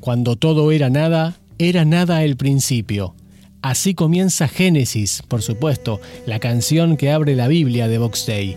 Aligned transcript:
Cuando 0.00 0.36
todo 0.36 0.72
era 0.72 0.90
nada, 0.90 1.36
era 1.58 1.84
nada 1.84 2.24
el 2.24 2.36
principio. 2.36 3.14
Así 3.62 3.94
comienza 3.94 4.48
Génesis, 4.48 5.22
por 5.28 5.42
supuesto, 5.42 6.00
la 6.26 6.38
canción 6.38 6.96
que 6.96 7.10
abre 7.10 7.36
la 7.36 7.48
Biblia 7.48 7.88
de 7.88 7.98
Box 7.98 8.26
Day. 8.26 8.56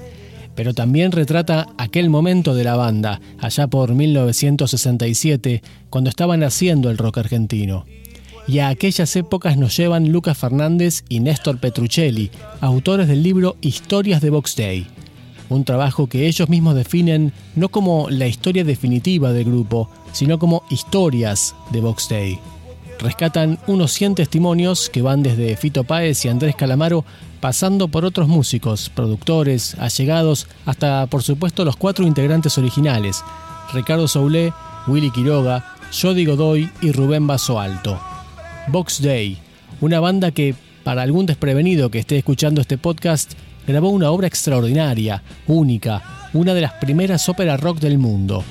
Pero 0.55 0.73
también 0.73 1.11
retrata 1.11 1.67
aquel 1.77 2.09
momento 2.09 2.55
de 2.55 2.63
la 2.63 2.75
banda, 2.75 3.19
allá 3.39 3.67
por 3.67 3.93
1967, 3.93 5.61
cuando 5.89 6.09
estaba 6.09 6.37
naciendo 6.37 6.89
el 6.89 6.97
rock 6.97 7.17
argentino. 7.17 7.85
Y 8.47 8.59
a 8.59 8.69
aquellas 8.69 9.15
épocas 9.15 9.57
nos 9.57 9.75
llevan 9.75 10.11
Lucas 10.11 10.37
Fernández 10.37 11.03
y 11.09 11.19
Néstor 11.19 11.59
Petruccelli, 11.59 12.31
autores 12.61 13.07
del 13.07 13.23
libro 13.23 13.57
Historias 13.61 14.21
de 14.21 14.29
Box 14.29 14.55
Day. 14.55 14.87
Un 15.53 15.65
trabajo 15.65 16.07
que 16.07 16.27
ellos 16.27 16.49
mismos 16.49 16.75
definen 16.75 17.31
no 17.55 17.69
como 17.69 18.09
la 18.09 18.27
historia 18.27 18.63
definitiva 18.63 19.31
del 19.33 19.45
grupo, 19.45 19.89
sino 20.11 20.39
como 20.39 20.63
historias 20.69 21.55
de 21.71 21.81
Box 21.81 22.09
Day 22.09 22.39
rescatan 22.99 23.59
unos 23.67 23.91
100 23.91 24.15
testimonios 24.15 24.89
que 24.89 25.01
van 25.01 25.23
desde 25.23 25.57
Fito 25.57 25.83
Páez 25.83 26.23
y 26.25 26.29
Andrés 26.29 26.55
Calamaro, 26.55 27.03
pasando 27.41 27.89
por 27.89 28.05
otros 28.05 28.27
músicos, 28.27 28.89
productores, 28.89 29.75
allegados, 29.75 30.47
hasta 30.65 31.05
por 31.07 31.21
supuesto 31.21 31.65
los 31.65 31.75
cuatro 31.75 32.07
integrantes 32.07 32.57
originales, 32.57 33.23
Ricardo 33.73 34.07
Soulé, 34.07 34.53
Willy 34.87 35.11
Quiroga, 35.11 35.75
Jody 35.91 36.25
Godoy 36.25 36.69
y 36.81 36.91
Rubén 36.91 37.27
Basso 37.27 37.59
Alto. 37.59 37.99
Box 38.67 39.01
Day, 39.01 39.37
una 39.81 39.99
banda 39.99 40.31
que, 40.31 40.55
para 40.83 41.01
algún 41.01 41.25
desprevenido 41.25 41.91
que 41.91 41.99
esté 41.99 42.17
escuchando 42.17 42.61
este 42.61 42.77
podcast, 42.77 43.33
grabó 43.67 43.89
una 43.89 44.11
obra 44.11 44.27
extraordinaria, 44.27 45.23
única, 45.47 46.29
una 46.33 46.53
de 46.53 46.61
las 46.61 46.73
primeras 46.73 47.27
óperas 47.29 47.59
rock 47.59 47.79
del 47.79 47.97
mundo. 47.97 48.43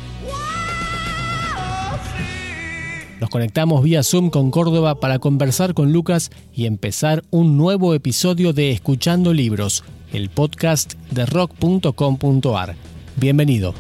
Nos 3.21 3.31
conectamos 3.31 3.85
vía 3.85 4.03
Zoom 4.03 4.31
con 4.31 4.51
Córdoba 4.51 4.99
para 4.99 5.21
conversar 5.21 5.75
con 5.75 5.93
Lucas 5.93 6.31
y 6.53 6.67
empezar 6.67 7.23
un 7.31 7.57
nuevo 7.57 7.95
episodio 7.95 8.53
de 8.53 8.73
Escuchando 8.73 9.33
Libros, 9.33 9.85
el 10.13 10.29
podcast 10.29 10.95
de 11.13 11.27
rock.com.ar. 11.27 12.75
Bienvenido. 13.17 13.75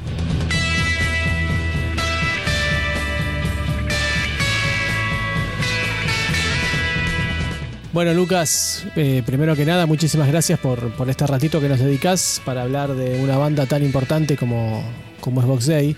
Bueno, 7.92 8.14
Lucas, 8.14 8.86
eh, 8.96 9.22
primero 9.26 9.54
que 9.54 9.66
nada, 9.66 9.84
muchísimas 9.84 10.26
gracias 10.26 10.58
por, 10.58 10.78
este 11.08 11.26
ratito 11.26 11.60
que 11.60 11.68
nos 11.68 11.78
dedicas 11.78 12.40
para 12.42 12.62
hablar 12.62 12.94
de 12.94 13.22
una 13.22 13.36
banda 13.36 13.66
tan 13.66 13.84
importante 13.84 14.38
como, 14.38 14.82
como 15.20 15.42
es 15.42 15.46
Box 15.46 15.66
Day. 15.66 15.94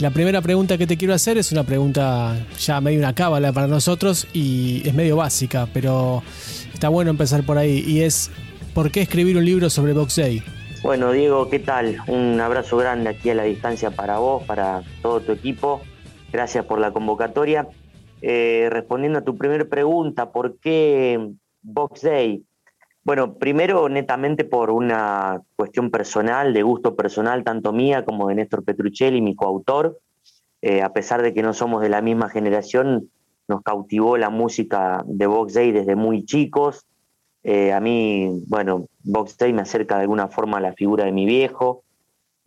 La 0.00 0.10
primera 0.10 0.42
pregunta 0.42 0.76
que 0.76 0.88
te 0.88 0.96
quiero 0.96 1.14
hacer 1.14 1.38
es 1.38 1.52
una 1.52 1.62
pregunta 1.62 2.34
ya 2.58 2.80
medio 2.80 2.98
una 2.98 3.14
cábala 3.14 3.52
para 3.52 3.68
nosotros 3.68 4.26
y 4.32 4.82
es 4.88 4.92
medio 4.92 5.14
básica, 5.16 5.68
pero 5.72 6.24
está 6.74 6.88
bueno 6.88 7.12
empezar 7.12 7.44
por 7.44 7.58
ahí. 7.58 7.84
Y 7.86 8.00
es, 8.00 8.32
¿por 8.74 8.90
qué 8.90 9.02
escribir 9.02 9.36
un 9.36 9.44
libro 9.44 9.70
sobre 9.70 9.92
Box 9.92 10.16
Day? 10.16 10.42
Bueno, 10.82 11.12
Diego, 11.12 11.48
¿qué 11.48 11.60
tal? 11.60 11.98
Un 12.08 12.40
abrazo 12.40 12.76
grande 12.76 13.10
aquí 13.10 13.30
a 13.30 13.36
la 13.36 13.44
distancia 13.44 13.92
para 13.92 14.18
vos, 14.18 14.42
para 14.42 14.82
todo 15.00 15.20
tu 15.20 15.30
equipo. 15.30 15.80
Gracias 16.32 16.64
por 16.64 16.80
la 16.80 16.90
convocatoria. 16.90 17.68
Eh, 18.22 18.68
respondiendo 18.70 19.18
a 19.18 19.24
tu 19.24 19.36
primera 19.36 19.64
pregunta, 19.66 20.32
¿por 20.32 20.58
qué 20.58 21.30
Box 21.62 22.02
Day? 22.02 22.42
Bueno, 23.04 23.34
primero 23.34 23.88
netamente 23.88 24.44
por 24.44 24.70
una 24.70 25.42
cuestión 25.54 25.90
personal, 25.90 26.52
de 26.52 26.62
gusto 26.62 26.96
personal, 26.96 27.44
tanto 27.44 27.72
mía 27.72 28.04
como 28.04 28.28
de 28.28 28.36
Néstor 28.36 28.64
Petruccelli, 28.64 29.20
mi 29.20 29.36
coautor. 29.36 29.98
Eh, 30.62 30.82
a 30.82 30.92
pesar 30.92 31.22
de 31.22 31.34
que 31.34 31.42
no 31.42 31.52
somos 31.52 31.82
de 31.82 31.88
la 31.88 32.00
misma 32.00 32.28
generación, 32.28 33.10
nos 33.48 33.62
cautivó 33.62 34.16
la 34.16 34.30
música 34.30 35.04
de 35.06 35.26
Box 35.26 35.54
Day 35.54 35.70
desde 35.70 35.94
muy 35.94 36.24
chicos. 36.24 36.86
Eh, 37.44 37.72
a 37.72 37.80
mí, 37.80 38.42
bueno, 38.48 38.86
Box 39.04 39.36
Day 39.38 39.52
me 39.52 39.62
acerca 39.62 39.96
de 39.96 40.02
alguna 40.02 40.26
forma 40.26 40.56
a 40.56 40.62
la 40.62 40.72
figura 40.72 41.04
de 41.04 41.12
mi 41.12 41.26
viejo. 41.26 41.82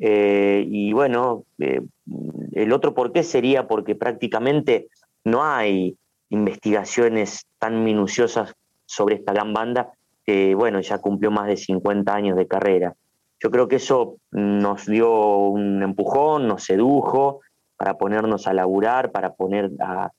Y 0.02 0.94
bueno, 0.94 1.44
el 1.58 2.72
otro 2.72 2.94
por 2.94 3.12
qué 3.12 3.22
sería 3.22 3.68
porque 3.68 3.96
prácticamente 3.96 4.88
no 5.24 5.44
hay 5.44 5.98
investigaciones 6.30 7.46
tan 7.58 7.84
minuciosas 7.84 8.54
sobre 8.86 9.16
esta 9.16 9.34
gran 9.34 9.54
banda 9.54 9.92
que 10.26 10.54
bueno, 10.54 10.80
ya 10.80 11.00
cumplió 11.00 11.32
más 11.32 11.48
de 11.48 11.58
50 11.58 12.14
años 12.14 12.38
de 12.38 12.48
carrera. 12.48 12.94
Yo 13.42 13.50
creo 13.52 13.68
que 13.68 13.78
eso 13.78 14.18
nos 14.32 14.86
dio 14.86 15.38
un 15.38 15.82
empujón, 15.82 16.48
nos 16.48 16.66
sedujo 16.66 17.40
para 17.78 17.96
ponernos 17.98 18.46
a 18.46 18.54
laburar, 18.54 19.12
para 19.12 19.34
poner 19.34 19.72
a, 19.80 20.12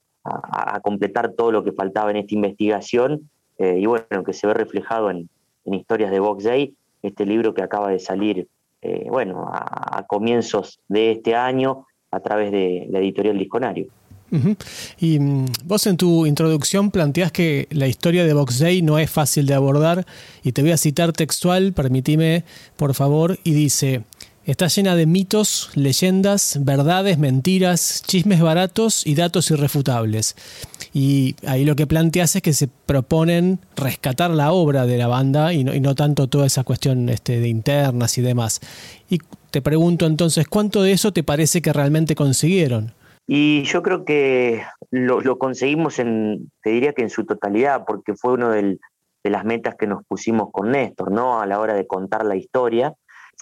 completar 0.83 1.33
todo 1.33 1.53
lo 1.53 1.63
que 1.63 1.73
faltaba 1.73 2.11
en 2.11 2.17
esta 2.17 2.35
investigación 2.35 3.31
eh, 3.59 3.79
y 3.79 3.87
bueno, 3.87 4.25
que 4.25 4.33
se 4.33 4.47
ve 4.47 4.55
reflejado 4.55 5.11
en, 5.11 5.29
historias 5.65 6.11
de 6.11 6.19
Box 6.19 6.45
Day, 6.45 6.75
este 7.03 7.25
libro 7.25 7.55
que 7.55 7.63
acaba 7.63 7.89
de 7.91 8.01
salir, 8.01 8.49
eh, 8.83 9.07
bueno, 9.09 9.49
a, 9.53 10.05
comienzos 10.09 10.81
de 10.89 11.13
este 11.13 11.37
año 11.37 11.87
a 12.11 12.19
través 12.19 12.51
de 12.51 12.89
la 12.91 12.99
editorial 12.99 13.39
Disconario. 13.39 13.87
Y 15.01 15.19
mm, 15.19 15.47
vos 15.65 15.87
en 15.87 15.97
tu 15.97 16.27
introducción 16.27 16.91
planteás 16.91 17.33
que 17.33 17.67
la 17.71 17.89
historia 17.89 18.25
de 18.25 18.33
Box 18.33 18.59
Day 18.59 18.83
no 18.83 18.99
es 18.99 19.11
fácil 19.11 19.47
de 19.47 19.55
abordar 19.55 20.07
y 20.43 20.53
te 20.53 20.63
voy 20.63 20.73
a 20.73 20.77
citar 20.77 21.13
textual, 21.13 21.73
permitime 21.73 22.45
por 22.77 22.95
favor, 22.95 23.39
y 23.45 23.53
dice, 23.53 24.05
está 24.45 24.69
llena 24.69 24.97
de 24.97 25.07
mitos, 25.07 25.71
leyendas, 25.75 26.59
verdades, 26.61 27.19
mentiras, 27.19 28.03
chismes 28.07 28.41
baratos 28.41 29.07
y 29.07 29.15
datos 29.15 29.51
irrefutables. 29.51 30.37
Y 30.93 31.37
ahí 31.47 31.65
lo 31.65 31.77
que 31.77 31.87
planteas 31.87 32.35
es 32.37 32.43
que 32.43 32.53
se 32.53 32.69
proponen 32.69 33.61
rescatar 33.77 34.31
la 34.31 34.53
obra 34.53 34.87
de 34.87 34.99
la 34.99 35.07
banda 35.07 35.53
y 35.53 35.63
no, 35.63 35.95
tanto 35.95 36.27
toda 36.27 36.47
esa 36.47 36.65
cuestión 36.65 37.09
este, 37.09 37.39
de 37.39 37.49
internas 37.49 38.19
y 38.19 38.23
demás. 38.23 38.61
Y 39.09 39.19
te 39.51 39.63
pregunto 39.63 40.07
entonces, 40.07 40.49
¿cuánto 40.49 40.83
de 40.83 40.93
eso 40.93 41.13
te 41.13 41.23
parece 41.23 41.63
que 41.63 41.73
realmente 41.73 42.15
consiguieron? 42.15 42.93
Y 43.27 43.63
yo 43.63 43.83
creo 43.83 44.05
que 44.05 44.63
lo, 44.91 45.39
conseguimos, 45.39 45.99
en, 45.99 46.51
te 46.63 46.71
diría 46.71 46.93
que 46.93 47.03
en 47.03 47.11
su 47.11 47.25
totalidad, 47.25 47.85
porque 47.87 48.15
fue 48.15 48.33
una 48.33 48.51
de 48.51 48.79
las 49.23 49.45
metas 49.45 49.77
que 49.77 49.87
nos 49.87 50.05
pusimos 50.05 50.49
con 50.53 50.73
Néstor, 50.73 51.13
¿no? 51.13 51.41
A 51.41 51.47
la 51.47 51.61
hora 51.61 51.75
de 51.75 51.87
contar 51.87 52.25
la 52.25 52.37
historia. 52.37 52.95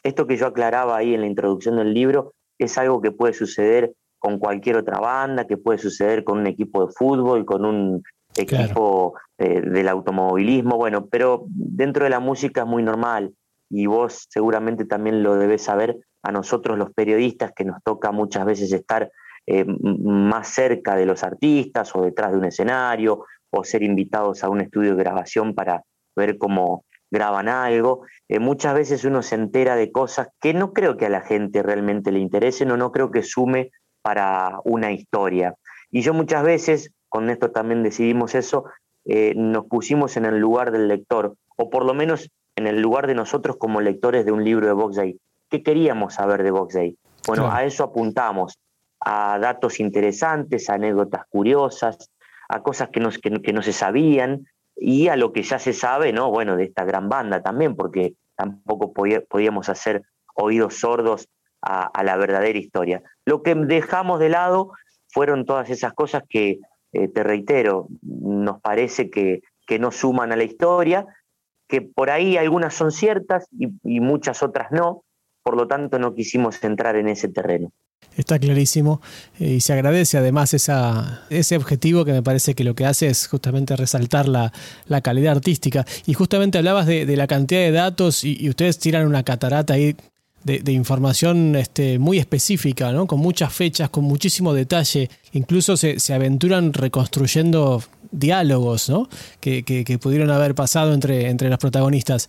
Esto 0.03 0.27
que 0.27 0.37
yo 0.37 0.47
aclaraba 0.47 0.97
ahí 0.97 1.15
en 1.15 1.23
la 1.23 1.27
introducción 1.27 1.77
del 1.77 1.95
libro 1.95 2.35
es 2.59 2.77
algo 2.77 3.01
que 3.01 3.13
puede 3.13 3.33
suceder 3.33 3.93
con 4.19 4.39
cualquier 4.39 4.77
otra 4.77 4.99
banda, 4.99 5.47
que 5.47 5.57
puede 5.57 5.79
suceder 5.79 6.25
con 6.25 6.39
un 6.39 6.47
equipo 6.47 6.87
de 6.87 6.93
fútbol, 6.93 7.45
con 7.45 7.65
un 7.65 8.03
equipo 8.37 9.15
eh, 9.39 9.61
del 9.61 9.89
automovilismo, 9.89 10.77
bueno, 10.77 11.07
pero 11.07 11.45
dentro 11.49 12.05
de 12.05 12.11
la 12.11 12.21
música 12.21 12.63
es 12.63 12.67
muy 12.67 12.83
normal 12.83 13.33
y 13.71 13.87
vos 13.87 14.27
seguramente 14.31 14.85
también 14.85 15.23
lo 15.23 15.37
debes 15.37 15.63
saber, 15.63 15.99
a 16.23 16.33
nosotros 16.33 16.77
los 16.77 16.93
periodistas 16.93 17.53
que 17.55 17.65
nos 17.65 17.83
toca 17.83 18.11
muchas 18.11 18.45
veces 18.45 18.73
estar 18.73 19.11
eh, 19.51 19.65
más 19.65 20.49
cerca 20.49 20.95
de 20.95 21.07
los 21.07 21.25
artistas 21.25 21.97
o 21.97 22.03
detrás 22.03 22.33
de 22.33 22.39
un 22.39 22.45
escenario 22.45 23.25
o 23.49 23.65
ser 23.65 23.83
invitados 23.83 24.45
a 24.45 24.51
un 24.51 24.61
estudio 24.61 24.95
de 24.95 25.03
grabación 25.03 25.55
para 25.55 25.85
ver 26.15 26.37
cómo 26.37 26.85
graban 27.11 27.49
algo. 27.49 28.03
Eh, 28.29 28.41
muchas 28.41 28.75
veces 28.75 29.07
uno 29.07 29.23
se 29.23 29.37
entera 29.37 29.75
de 29.75 29.91
cosas 29.91 30.29
que 30.39 30.53
no 30.53 30.75
creo 30.75 30.99
que 30.99 31.07
a 31.07 31.09
la 31.09 31.23
gente 31.23 31.63
realmente 31.63 32.13
le 32.13 32.19
interesen 32.19 32.71
o 32.73 32.77
no 32.77 32.93
creo 32.93 33.11
que 33.11 33.23
sume 33.23 33.71
para 34.03 34.59
una 34.65 34.93
historia. 34.93 35.55
Y 35.91 36.03
yo 36.03 36.13
muchas 36.13 36.43
veces, 36.43 36.93
con 37.09 37.31
esto 37.31 37.51
también 37.51 37.83
decidimos 37.83 38.35
eso, 38.35 38.65
eh, 39.07 39.33
nos 39.35 39.65
pusimos 39.65 40.19
en 40.19 40.27
el 40.27 40.39
lugar 40.39 40.73
del 40.73 40.89
lector, 40.89 41.37
o 41.57 41.71
por 41.71 41.87
lo 41.87 41.95
menos 41.95 42.29
en 42.55 42.67
el 42.67 42.83
lugar 42.83 43.07
de 43.07 43.15
nosotros 43.15 43.57
como 43.57 43.81
lectores 43.81 44.27
de 44.27 44.33
un 44.33 44.45
libro 44.45 44.67
de 44.67 44.75
Box 44.75 44.97
Day. 44.97 45.19
¿Qué 45.49 45.63
queríamos 45.63 46.13
saber 46.13 46.43
de 46.43 46.51
Box 46.51 46.75
Day? 46.75 46.99
Bueno, 47.27 47.51
a 47.51 47.65
eso 47.65 47.85
apuntamos, 47.85 48.59
a 49.01 49.39
datos 49.39 49.81
interesantes, 49.81 50.69
a 50.69 50.75
anécdotas 50.75 51.23
curiosas, 51.29 52.11
a 52.49 52.63
cosas 52.63 52.89
que 52.91 53.01
no, 53.01 53.11
que, 53.11 53.53
no 53.53 53.63
se 53.63 53.73
sabían 53.73 54.47
y 54.77 55.09
a 55.09 55.17
lo 55.17 55.33
que 55.33 55.43
ya 55.43 55.59
se 55.59 55.73
sabe, 55.73 56.13
¿no? 56.13 56.31
Bueno, 56.31 56.57
de 56.57 56.65
esta 56.65 56.85
gran 56.85 57.09
banda 57.09 57.43
también, 57.43 57.77
porque 57.77 58.15
tampoco 58.37 58.93
podíamos 58.93 59.69
hacer 59.69 60.03
oídos 60.35 60.75
sordos 60.77 61.29
a, 61.61 62.03
la 62.05 62.17
verdadera 62.17 62.59
historia. 62.59 63.03
Lo 63.25 63.43
que 63.43 63.55
dejamos 63.55 64.21
de 64.21 64.29
lado 64.29 64.73
fueron 65.09 65.45
todas 65.45 65.71
esas 65.71 65.93
cosas 65.93 66.23
que, 66.29 66.61
eh, 66.93 67.09
te 67.09 67.23
reitero, 67.23 67.89
nos 68.03 68.61
parece 68.61 69.11
que, 69.11 69.43
no 69.79 69.91
suman 69.91 70.33
a 70.33 70.37
la 70.37 70.45
historia, 70.45 71.05
que 71.69 71.83
por 71.83 72.09
ahí 72.09 72.39
algunas 72.39 72.73
son 72.73 72.91
ciertas 72.91 73.47
y 73.53 74.01
muchas 74.01 74.43
otras 74.43 74.73
no, 74.73 75.05
por 75.43 75.59
lo 75.59 75.69
tanto 75.69 75.99
no 75.99 76.15
quisimos 76.15 76.65
entrar 76.65 76.97
en 76.97 77.09
ese 77.09 77.29
terreno. 77.29 77.71
Está 78.17 78.37
clarísimo 78.39 79.01
eh, 79.39 79.55
y 79.55 79.61
se 79.61 79.73
agradece 79.73 80.19
además 80.19 80.53
esa, 80.53 81.23
ese 81.31 81.57
objetivo 81.57 82.05
que 82.05 82.13
me 82.13 82.23
parece 82.23 82.55
que 82.55 82.65
lo 82.65 82.75
que 82.75 82.85
hace 82.85 83.07
es 83.07 83.29
justamente 83.29 83.77
resaltar 83.77 84.29
la, 84.29 84.53
calidad 85.03 85.37
artística. 85.37 85.87
Y 86.05 86.15
justamente 86.15 86.59
hablabas 86.59 86.87
de, 86.87 87.07
la 87.17 87.29
cantidad 87.29 87.61
de 87.61 87.71
datos 87.71 88.25
y, 88.25 88.49
ustedes 88.49 88.81
tiran 88.81 89.07
una 89.07 89.23
catarata 89.23 89.75
ahí 89.75 89.95
de, 90.43 90.73
información 90.73 91.55
este, 91.55 92.01
muy 92.01 92.19
específica, 92.19 92.91
¿no? 92.91 93.07
con 93.07 93.21
muchas 93.21 93.53
fechas, 93.53 93.89
con 93.91 94.03
muchísimo 94.03 94.53
detalle. 94.53 95.09
Incluso 95.33 95.77
se, 95.77 96.01
se 96.01 96.13
aventuran 96.13 96.73
reconstruyendo 96.73 97.85
diálogos 98.11 98.89
¿no? 98.89 99.09
que, 99.41 99.63
que, 99.63 99.99
pudieron 99.99 100.31
haber 100.31 100.57
pasado 100.57 100.93
entre, 100.93 101.29
entre 101.29 101.51
los 101.51 101.59
protagonistas. 101.59 102.29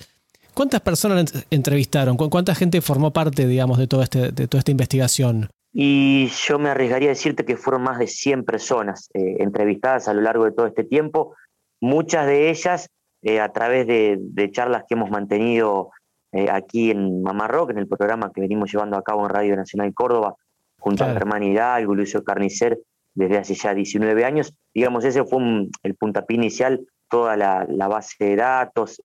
¿Cuántas 0.54 0.82
personas 0.82 1.46
entrevistaron? 1.50 2.18
¿Cuánta 2.18 2.56
gente 2.56 2.82
formó 2.82 3.12
parte, 3.12 3.48
digamos, 3.48 3.78
de, 3.78 3.88
todo 3.88 4.04
este, 4.04 4.32
de 4.32 4.48
toda 4.48 4.60
esta 4.60 4.72
investigación? 4.72 5.50
Y 5.72 6.28
yo 6.48 6.58
me 6.58 6.70
arriesgaría 6.70 7.10
a 7.10 7.12
decirte 7.12 7.46
que 7.46 7.56
fueron 7.56 7.84
más 7.84 8.00
de 8.00 8.08
100 8.08 8.44
personas 8.44 9.10
eh, 9.14 9.38
entrevistadas 9.40 10.08
a 10.08 10.14
lo 10.14 10.22
largo 10.22 10.46
de 10.46 10.52
todo 10.52 10.66
este 10.66 10.84
tiempo, 10.84 11.36
muchas 11.80 12.26
de 12.26 12.50
ellas 12.50 12.90
eh, 13.22 13.40
a 13.40 13.52
través 13.52 13.86
de, 13.86 14.50
charlas 14.52 14.84
que 14.88 14.96
hemos 14.96 15.12
mantenido 15.12 15.92
eh, 16.32 16.50
aquí 16.50 16.90
en 16.92 17.22
Mamá 17.22 17.48
Rock, 17.48 17.72
en 17.72 17.78
el 17.78 17.88
programa 17.88 18.32
que 18.34 18.42
venimos 18.42 18.72
llevando 18.72 18.98
a 18.98 19.04
cabo 19.04 19.24
en 19.26 19.30
Radio 19.30 19.56
Nacional 19.56 19.94
Córdoba, 19.94 20.36
junto 20.80 21.04
a 21.04 21.14
Germán 21.14 21.44
Hidalgo 21.44 21.94
y 21.94 21.98
Lucio 21.98 22.24
Carnicer 22.24 22.80
desde 23.14 23.38
hace 23.38 23.56
ya 23.56 23.74
19 23.74 24.24
años. 24.24 24.54
Digamos, 24.74 25.04
ese 25.04 25.26
fue 25.26 25.68
el 25.84 25.96
puntapié 25.96 26.38
inicial, 26.38 26.82
toda 27.10 27.36
la, 27.36 27.88
base 27.88 28.16
de 28.24 28.36
datos, 28.38 29.02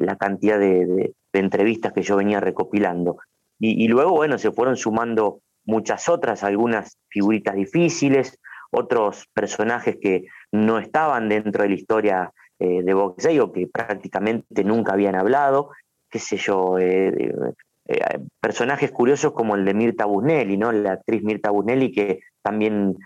la 0.00 0.16
cantidad 0.16 0.58
de, 0.58 1.14
entrevistas 1.32 1.92
que 1.92 2.02
yo 2.02 2.16
venía 2.16 2.40
recopilando. 2.40 3.18
Y, 3.60 3.86
luego, 3.88 4.12
bueno, 4.12 4.38
se 4.38 4.50
fueron 4.50 4.76
sumando 4.76 5.40
muchas 5.64 6.08
otras, 6.08 6.42
algunas 6.42 6.96
figuritas 7.08 7.54
difíciles, 7.54 8.38
otros 8.70 9.26
personajes 9.32 9.98
que 10.00 10.26
no 10.52 10.78
estaban 10.78 11.28
dentro 11.28 11.62
de 11.62 11.68
la 11.68 11.74
historia 11.74 12.32
eh, 12.58 12.82
de 12.82 12.94
boxeo 12.94 13.52
que 13.52 13.66
prácticamente 13.66 14.64
nunca 14.64 14.92
habían 14.92 15.14
hablado, 15.14 15.70
qué 16.10 16.18
sé 16.18 16.36
yo, 16.36 16.78
eh, 16.78 17.32
eh, 17.86 18.18
personajes 18.40 18.90
curiosos 18.90 19.32
como 19.32 19.54
el 19.54 19.64
de 19.64 19.74
Mirta 19.74 20.06
Busnelli, 20.06 20.56
¿no? 20.56 20.72
la 20.72 20.92
actriz 20.92 21.22
Mirta 21.22 21.50
Busnelli 21.50 21.92
que 21.92 22.20
también 22.42 22.96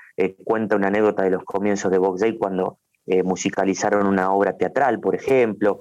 cuenta 0.45 0.77
una 0.77 0.89
anécdota 0.89 1.23
de 1.23 1.31
los 1.31 1.45
comienzos 1.45 1.91
de 1.91 1.99
boxeo 1.99 2.39
cuando 2.39 2.79
musicalizaron 3.25 4.07
una 4.07 4.33
obra 4.33 4.57
teatral, 4.57 5.01
por 5.01 5.15
ejemplo, 5.15 5.81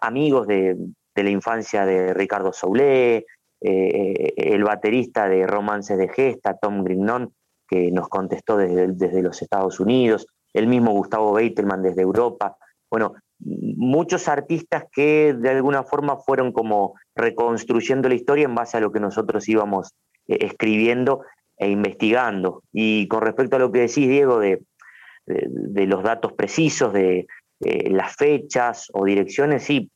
amigos 0.00 0.46
de, 0.46 0.76
de, 1.14 1.22
la 1.24 1.30
infancia 1.30 1.84
de 1.84 2.14
Ricardo 2.14 2.52
Soulé, 2.52 3.26
eh, 3.60 4.34
el 4.36 4.64
baterista 4.64 5.28
de 5.28 5.46
Romances 5.46 5.96
de 5.96 6.08
Gesta, 6.08 6.58
Tom 6.58 6.84
Grignon, 6.84 7.32
que 7.68 7.90
nos 7.90 8.08
contestó 8.08 8.58
desde, 8.58 8.88
desde 8.92 9.22
los 9.22 9.40
Estados 9.40 9.80
Unidos, 9.80 10.26
el 10.52 10.66
mismo 10.66 10.92
Gustavo 10.92 11.32
Beitelman 11.32 11.82
desde 11.82 12.02
Europa. 12.02 12.56
Bueno, 12.90 13.14
muchos 13.38 14.28
artistas 14.28 14.84
que 14.92 15.34
de 15.34 15.50
alguna 15.50 15.82
forma 15.84 16.18
fueron 16.18 16.52
como 16.52 16.94
reconstruyendo 17.14 18.08
la 18.08 18.14
historia 18.14 18.44
en 18.44 18.54
base 18.54 18.76
a 18.76 18.80
lo 18.80 18.92
que 18.92 19.00
nosotros 19.00 19.48
íbamos 19.48 19.94
eh, 20.28 20.38
escribiendo 20.42 21.22
e 21.56 21.70
investigando. 21.70 22.62
Y 22.72 23.08
con 23.08 23.22
respecto 23.22 23.56
a 23.56 23.58
lo 23.58 23.72
que 23.72 23.80
decís, 23.80 24.06
Diego, 24.08 24.38
de, 24.38 24.62
de, 25.26 25.86
los 25.86 26.02
datos 26.02 26.32
precisos, 26.32 26.92
de 26.92 27.26
eh, 27.60 27.90
las 27.90 28.16
fechas 28.16 28.88
o 28.92 29.04
direcciones, 29.04 29.64
sí, 29.64 29.90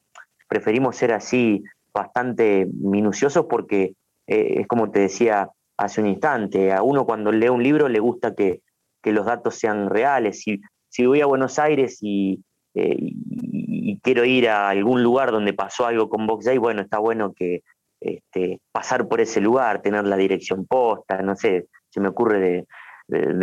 preferimos 0.49 0.97
ser 0.97 1.13
así 1.13 1.63
bastante 1.93 2.67
minuciosos 2.73 3.47
porque 3.49 3.95
eh, 4.27 4.61
es 4.61 4.67
como 4.67 4.91
te 4.91 5.01
decía 5.01 5.49
hace 5.77 6.01
un 6.01 6.09
instante, 6.09 6.73
a 6.73 6.83
uno 6.83 7.07
cuando 7.07 7.33
lee 7.33 7.49
un 7.49 7.63
libro 7.63 7.89
le 7.89 8.01
gusta 8.01 8.35
que, 8.35 8.61
los 9.03 9.25
datos 9.25 9.55
sean 9.55 9.89
reales. 9.89 10.43
Si, 10.43 10.61
si 10.89 11.07
voy 11.07 11.23
a 11.23 11.27
Buenos 11.27 11.59
Aires 11.59 11.99
eh, 12.03 12.37
y, 12.75 13.99
quiero 14.03 14.25
ir 14.27 14.49
a 14.49 14.69
algún 14.69 15.03
lugar 15.03 15.31
donde 15.31 15.55
pasó 15.55 15.87
algo 15.87 16.11
con 16.11 16.27
Box 16.27 16.45
Day, 16.45 16.59
bueno, 16.59 16.83
está 16.83 16.99
bueno 16.99 17.33
que 17.33 17.63
este, 17.99 18.61
pasar 18.73 19.09
por 19.09 19.21
ese 19.21 19.41
lugar, 19.41 19.81
tener 19.81 20.05
la 20.05 20.17
dirección 20.17 20.67
posta, 20.67 21.23
no 21.23 21.35
sé, 21.35 21.67
se 21.89 22.01
me 22.01 22.09
ocurre 22.09 22.41
de 22.41 22.67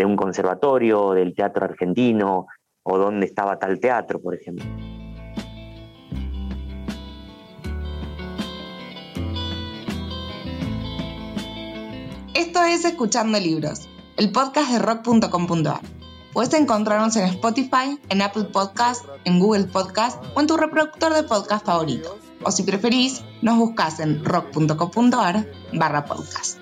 un 0.05 0.15
conservatorio, 0.15 1.13
del 1.13 1.33
teatro 1.33 1.65
argentino, 1.65 2.47
o 2.83 2.97
dónde 2.97 3.25
estaba 3.25 3.59
tal 3.59 3.79
teatro, 3.79 4.21
por 4.21 4.33
ejemplo. 4.33 4.65
Esto 12.33 12.63
es 12.63 12.85
Escuchando 12.85 13.39
Libros, 13.39 13.89
el 14.15 14.31
podcast 14.31 14.71
de 14.71 14.79
rock.com.ar. 14.79 15.81
Puedes 16.33 16.53
encontrarnos 16.53 17.15
en 17.15 17.25
Spotify, 17.25 17.99
en 18.09 18.21
Apple 18.21 18.45
Podcast, 18.45 19.05
en 19.25 19.39
Google 19.39 19.65
Podcast 19.65 20.23
o 20.35 20.41
en 20.41 20.47
tu 20.47 20.55
reproductor 20.55 21.13
de 21.13 21.23
podcast 21.23 21.65
favorito. 21.65 22.17
O 22.43 22.51
si 22.51 22.63
preferís, 22.63 23.23
nos 23.41 23.57
buscas 23.57 23.99
en 23.99 24.23
rock.com.ar 24.23 25.47
barra 25.73 26.05
podcast. 26.05 26.59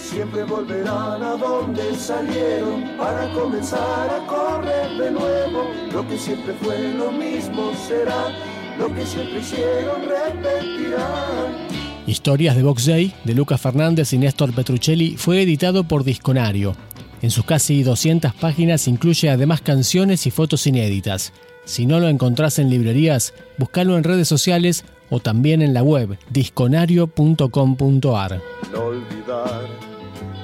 Siempre 0.00 0.44
volverán 0.44 1.22
a 1.22 1.36
donde 1.36 1.94
salieron 1.94 2.96
para 2.96 3.30
comenzar 3.32 4.08
a 4.08 4.26
correr 4.26 4.96
de 4.96 5.10
nuevo. 5.10 5.68
Lo 5.92 6.08
que 6.08 6.16
siempre 6.16 6.54
fue 6.54 6.94
lo 6.94 7.12
mismo 7.12 7.72
será, 7.86 8.32
lo 8.78 8.94
que 8.94 9.04
siempre 9.04 9.40
hicieron 9.40 10.00
repetirán. 10.02 11.68
Historias 12.06 12.56
de 12.56 12.62
Box 12.62 12.86
Day, 12.86 13.12
de 13.24 13.34
Lucas 13.34 13.60
Fernández 13.60 14.14
y 14.14 14.18
Néstor 14.18 14.54
Petruccelli, 14.54 15.16
fue 15.16 15.42
editado 15.42 15.84
por 15.84 16.04
Disconario. 16.04 16.74
En 17.20 17.30
sus 17.30 17.44
casi 17.44 17.82
200 17.82 18.32
páginas 18.34 18.88
incluye 18.88 19.28
además 19.28 19.60
canciones 19.60 20.26
y 20.26 20.30
fotos 20.30 20.66
inéditas. 20.66 21.34
Si 21.64 21.84
no 21.84 22.00
lo 22.00 22.08
encontrás 22.08 22.58
en 22.58 22.70
librerías, 22.70 23.34
búscalo 23.58 23.98
en 23.98 24.04
redes 24.04 24.26
sociales 24.26 24.86
o 25.10 25.20
también 25.20 25.60
en 25.60 25.74
la 25.74 25.82
web 25.82 26.16
disconario.com.ar. 26.30 28.40
No 28.72 28.84
olvidar 28.84 29.67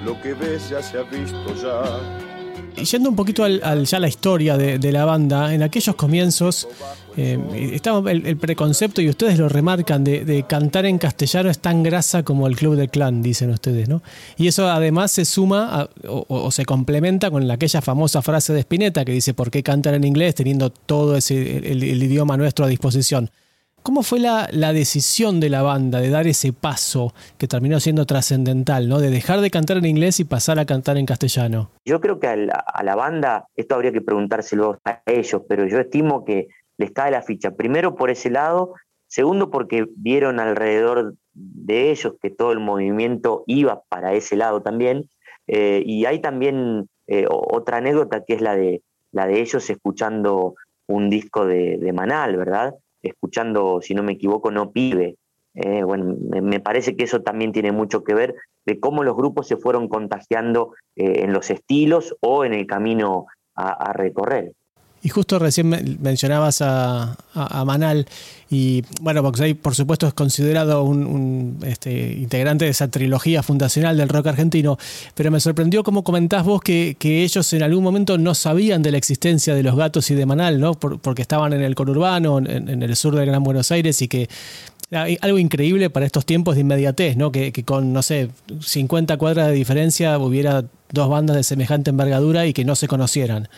lo 0.05 0.21
que 0.21 0.35
ves 0.35 0.69
ya 0.69 0.83
se 0.83 0.99
ha 0.99 1.03
visto 1.03 1.55
ya 1.63 2.35
yendo 2.83 3.09
un 3.09 3.17
poquito 3.17 3.45
al, 3.45 3.87
ya 3.87 3.99
la 3.99 4.09
historia 4.09 4.57
de, 4.57 4.93
la 4.93 5.05
banda, 5.05 5.55
en 5.55 5.63
aquellos 5.63 5.95
comienzos 5.95 6.69
eh, 7.17 7.39
estaba 7.73 8.11
el, 8.11 8.37
preconcepto, 8.37 9.01
y 9.01 9.09
ustedes 9.09 9.39
lo 9.39 9.49
remarcan, 9.49 10.03
de, 10.05 10.45
cantar 10.49 10.87
en 10.87 10.99
castellano 10.99 11.51
es 11.51 11.61
tan 11.61 11.83
grasa 11.83 12.23
como 12.23 12.47
el 12.47 12.57
Club 12.57 12.77
de 12.77 12.89
Clan, 12.89 13.23
dicen 13.23 13.51
ustedes, 13.51 13.89
¿no? 13.89 14.03
Y 14.37 14.49
eso 14.49 14.69
además 14.69 15.13
se 15.13 15.25
suma 15.25 15.89
o, 16.07 16.51
se 16.51 16.65
complementa 16.65 17.31
con 17.31 17.49
aquella 17.51 17.81
famosa 17.81 18.23
frase 18.23 18.53
de 18.53 18.61
Spinetta 18.61 19.05
que 19.05 19.13
dice, 19.13 19.35
¿por 19.35 19.51
qué 19.51 19.63
cantar 19.63 19.95
en 19.95 20.05
inglés 20.05 20.35
teniendo 20.35 20.71
todo 20.71 21.17
ese, 21.17 21.59
el 21.59 22.03
idioma 22.03 22.37
nuestro 22.37 22.65
a 22.65 22.69
disposición? 22.69 23.31
¿Cómo 23.85 24.03
fue 24.03 24.19
la, 24.19 24.73
decisión 24.73 25.41
de 25.41 25.51
la 25.51 25.61
banda 25.61 26.01
de 26.01 26.09
dar 26.09 26.27
ese 26.27 26.55
paso 26.55 27.13
que 27.37 27.47
terminó 27.47 27.79
siendo 27.81 28.07
trascendental, 28.07 28.89
¿no? 28.89 28.99
de 28.99 29.11
dejar 29.11 29.43
de 29.43 29.51
cantar 29.51 29.77
en 29.77 29.85
inglés 29.85 30.21
y 30.21 30.25
pasar 30.25 30.59
a 30.59 30.65
cantar 30.65 30.97
en 30.97 31.05
castellano? 31.05 31.69
Yo 31.85 32.01
creo 32.01 32.19
que 32.19 32.27
a 32.27 32.35
la, 32.35 32.95
banda, 32.97 33.47
esto 33.57 33.75
habría 33.75 33.93
que 33.93 34.01
preguntárselo 34.01 34.79
a 34.87 35.03
ellos, 35.05 35.43
pero 35.51 35.67
yo 35.67 35.79
estimo 35.81 36.25
que 36.25 36.49
les 36.79 36.93
cae 36.93 37.11
la 37.11 37.21
ficha. 37.21 37.51
Primero 37.51 37.95
por 37.95 38.09
ese 38.09 38.31
lado, 38.31 38.73
segundo 39.07 39.51
porque 39.51 39.85
vieron 39.97 40.41
alrededor 40.41 41.17
de 41.35 41.91
ellos 41.91 42.15
que 42.23 42.31
todo 42.31 42.53
el 42.53 42.61
movimiento 42.61 43.45
iba 43.47 43.83
para 43.91 44.15
ese 44.15 44.35
lado 44.37 44.63
también. 44.63 45.11
Eh, 45.47 45.83
y 45.85 46.07
hay 46.07 46.23
también 46.23 46.89
eh, 47.07 47.27
otra 47.29 47.77
anécdota 47.77 48.25
que 48.25 48.33
es 48.33 48.41
la 48.41 48.57
de, 48.57 48.81
la 49.13 49.27
de 49.27 49.43
ellos 49.43 49.69
escuchando 49.69 50.55
un 50.87 51.11
disco 51.11 51.45
de 51.45 51.93
Manal, 51.93 52.39
¿verdad? 52.39 52.73
Escuchando, 53.05 53.81
si 53.81 53.95
no 53.95 54.03
me 54.03 54.13
equivoco, 54.13 54.51
No 54.51 54.73
Pibe. 54.73 55.17
Eh, 55.55 55.85
bueno, 55.85 56.17
me, 56.43 56.59
parece 56.59 56.97
que 56.97 57.05
eso 57.05 57.23
también 57.23 57.53
tiene 57.53 57.71
mucho 57.71 58.03
que 58.03 58.15
ver 58.15 58.35
de 58.67 58.81
cómo 58.81 59.05
los 59.05 59.15
grupos 59.15 59.47
se 59.47 59.57
fueron 59.57 59.89
contagiando 59.89 60.73
eh, 60.97 61.23
en 61.23 61.33
los 61.33 61.51
estilos 61.51 62.17
o 62.21 62.45
en 62.45 62.55
el 62.55 62.67
camino 62.67 63.27
a 63.57 63.93
recorrer. 63.93 64.53
Y 65.05 65.11
justo 65.11 65.39
recién 65.39 65.99
mencionabas 66.01 66.63
a, 66.63 67.15
Manal 67.67 68.07
y 68.49 68.83
bueno, 69.03 69.23
Boxey 69.23 69.53
por 69.53 69.75
supuesto 69.75 70.07
es 70.07 70.15
considerado 70.15 70.83
un, 70.83 71.59
este, 71.67 72.15
integrante 72.15 72.65
de 72.65 72.71
esa 72.71 72.89
trilogía 72.89 73.43
fundacional 73.43 73.99
del 73.99 74.09
rock 74.09 74.29
argentino, 74.29 74.79
pero 75.15 75.31
me 75.31 75.41
sorprendió 75.41 75.85
cómo 75.85 76.05
comentás 76.05 76.45
vos 76.45 76.63
que, 76.63 76.97
ellos 76.99 77.53
en 77.53 77.63
algún 77.63 77.85
momento 77.85 78.17
no 78.17 78.35
sabían 78.35 78.83
de 78.83 78.93
la 78.93 78.97
existencia 78.97 79.55
de 79.55 79.63
los 79.63 79.77
gatos 79.77 80.11
y 80.11 80.15
de 80.15 80.25
Manal, 80.25 80.59
¿no? 80.59 80.73
porque 80.73 81.21
estaban 81.21 81.53
en 81.53 81.61
el 81.61 81.75
conurbano, 81.75 82.39
en, 82.39 82.83
el 82.83 82.97
sur 82.97 83.15
de 83.15 83.27
Gran 83.27 83.45
Buenos 83.45 83.71
Aires 83.73 84.01
y 84.01 84.09
que 84.09 84.31
algo 84.91 85.39
increíble 85.39 85.91
para 85.91 86.07
estos 86.07 86.25
tiempos 86.25 86.55
de 86.55 86.63
inmediatez, 86.63 87.17
¿no? 87.19 87.31
Que, 87.31 87.53
que, 87.53 87.65
con, 87.65 87.93
no 87.93 88.03
sé, 88.03 88.31
50 88.61 89.19
cuadras 89.19 89.49
de 89.49 89.53
diferencia 89.53 90.17
hubiera 90.19 90.65
dos 90.93 91.09
bandas 91.11 91.37
de 91.37 91.43
semejante 91.43 91.91
envergadura 91.91 92.47
y 92.47 92.55
que 92.55 92.65
no 92.65 92.75
se 92.75 92.87
conocieran. 92.87 93.49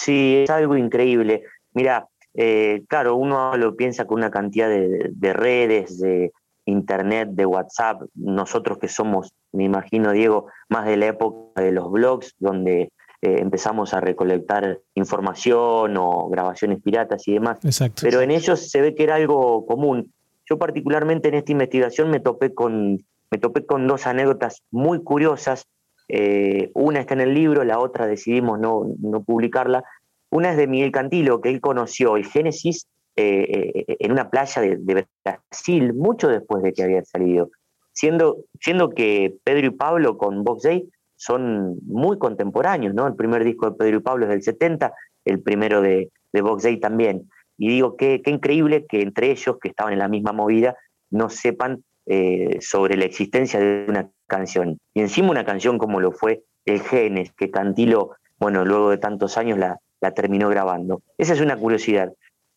Sí, 0.00 0.36
es 0.44 0.50
algo 0.50 0.76
increíble. 0.76 1.44
Mira, 1.74 2.08
eh, 2.34 2.84
claro, 2.88 3.16
uno 3.16 3.56
lo 3.56 3.76
piensa 3.76 4.06
con 4.06 4.18
una 4.18 4.30
cantidad 4.30 4.68
de, 4.68 5.32
redes, 5.32 5.98
de 5.98 6.32
internet, 6.64 7.28
de 7.32 7.44
WhatsApp. 7.44 8.02
Nosotros 8.14 8.78
que 8.78 8.88
somos, 8.88 9.34
me 9.52 9.64
imagino, 9.64 10.12
Diego, 10.12 10.46
más 10.68 10.86
de 10.86 10.96
la 10.96 11.08
época 11.08 11.60
de 11.60 11.72
los 11.72 11.90
blogs, 11.90 12.34
donde 12.38 12.92
eh, 13.20 13.36
empezamos 13.40 13.92
a 13.92 14.00
recolectar 14.00 14.80
información 14.94 15.96
o 15.98 16.28
grabaciones 16.30 16.80
piratas 16.82 17.28
y 17.28 17.34
demás. 17.34 17.58
Pero 18.00 18.22
en 18.22 18.30
ellos 18.30 18.70
se 18.70 18.80
ve 18.80 18.94
que 18.94 19.02
era 19.02 19.16
algo 19.16 19.66
común. 19.66 20.12
yo 20.48 20.58
particularmente 20.58 21.28
en 21.28 21.34
esta 21.34 21.52
investigación 21.52 22.10
me 22.10 22.20
topé 22.20 22.54
con, 22.54 23.04
me 23.30 23.38
topé 23.38 23.66
con 23.66 23.86
dos 23.86 24.06
anécdotas 24.06 24.62
muy 24.70 25.02
curiosas. 25.02 25.66
Eh, 26.12 26.72
una 26.74 26.98
está 26.98 27.14
en 27.14 27.20
el 27.20 27.34
libro, 27.34 27.62
la 27.62 27.78
otra 27.78 28.06
decidimos 28.06 28.58
no, 28.58 28.92
no, 28.98 29.22
publicarla. 29.22 29.84
Una 30.30 30.50
es 30.50 30.56
de 30.56 30.66
Miguel 30.66 30.90
Cantilo, 30.90 31.40
que 31.40 31.50
él 31.50 31.60
conoció 31.60 32.16
el 32.16 32.26
Génesis 32.26 32.88
eh, 33.14 33.72
eh, 33.86 33.96
en 34.00 34.10
una 34.10 34.28
playa 34.28 34.60
de, 34.60 35.06
Brasil, 35.24 35.94
mucho 35.94 36.28
después 36.28 36.64
de 36.64 36.72
que 36.72 36.82
había 36.82 37.04
salido. 37.04 37.50
Siendo, 37.92 38.38
siendo 38.60 38.90
que 38.90 39.36
Pedro 39.44 39.68
y 39.68 39.70
Pablo 39.70 40.18
con 40.18 40.42
Box 40.42 40.64
Day 40.64 40.88
son 41.16 41.78
muy 41.86 42.18
contemporáneos, 42.18 42.92
¿no? 42.92 43.06
El 43.06 43.14
primer 43.14 43.44
disco 43.44 43.70
de 43.70 43.76
Pedro 43.76 43.98
y 43.98 44.00
Pablo 44.00 44.24
es 44.24 44.30
del 44.30 44.42
70, 44.42 44.92
el 45.26 45.40
primero 45.40 45.80
de, 45.80 46.10
de 46.32 46.42
Box 46.42 46.64
Day 46.64 46.80
también. 46.80 47.30
Y 47.56 47.68
digo, 47.68 47.96
qué, 47.96 48.20
qué 48.24 48.30
increíble 48.30 48.86
que 48.88 49.02
entre 49.02 49.30
ellos, 49.30 49.58
que 49.60 49.68
estaban 49.68 49.92
en 49.92 49.98
la 50.00 50.08
misma 50.08 50.32
movida, 50.32 50.76
no 51.10 51.28
sepan 51.28 51.84
eh, 52.12 52.58
sobre 52.60 52.96
la 52.96 53.04
existencia 53.04 53.60
de 53.60 53.84
una 53.86 54.10
canción. 54.26 54.80
Y 54.94 55.00
encima 55.00 55.30
una 55.30 55.44
canción 55.44 55.78
como 55.78 56.00
lo 56.00 56.10
fue 56.10 56.42
El 56.64 56.80
Genes, 56.80 57.30
que 57.34 57.52
Cantilo, 57.52 58.16
bueno, 58.40 58.64
luego 58.64 58.90
de 58.90 58.98
tantos 58.98 59.38
años 59.38 59.58
la, 59.58 59.78
terminó 60.10 60.48
grabando. 60.48 61.02
Esa 61.18 61.34
es 61.34 61.40
una 61.40 61.56
curiosidad. 61.56 62.12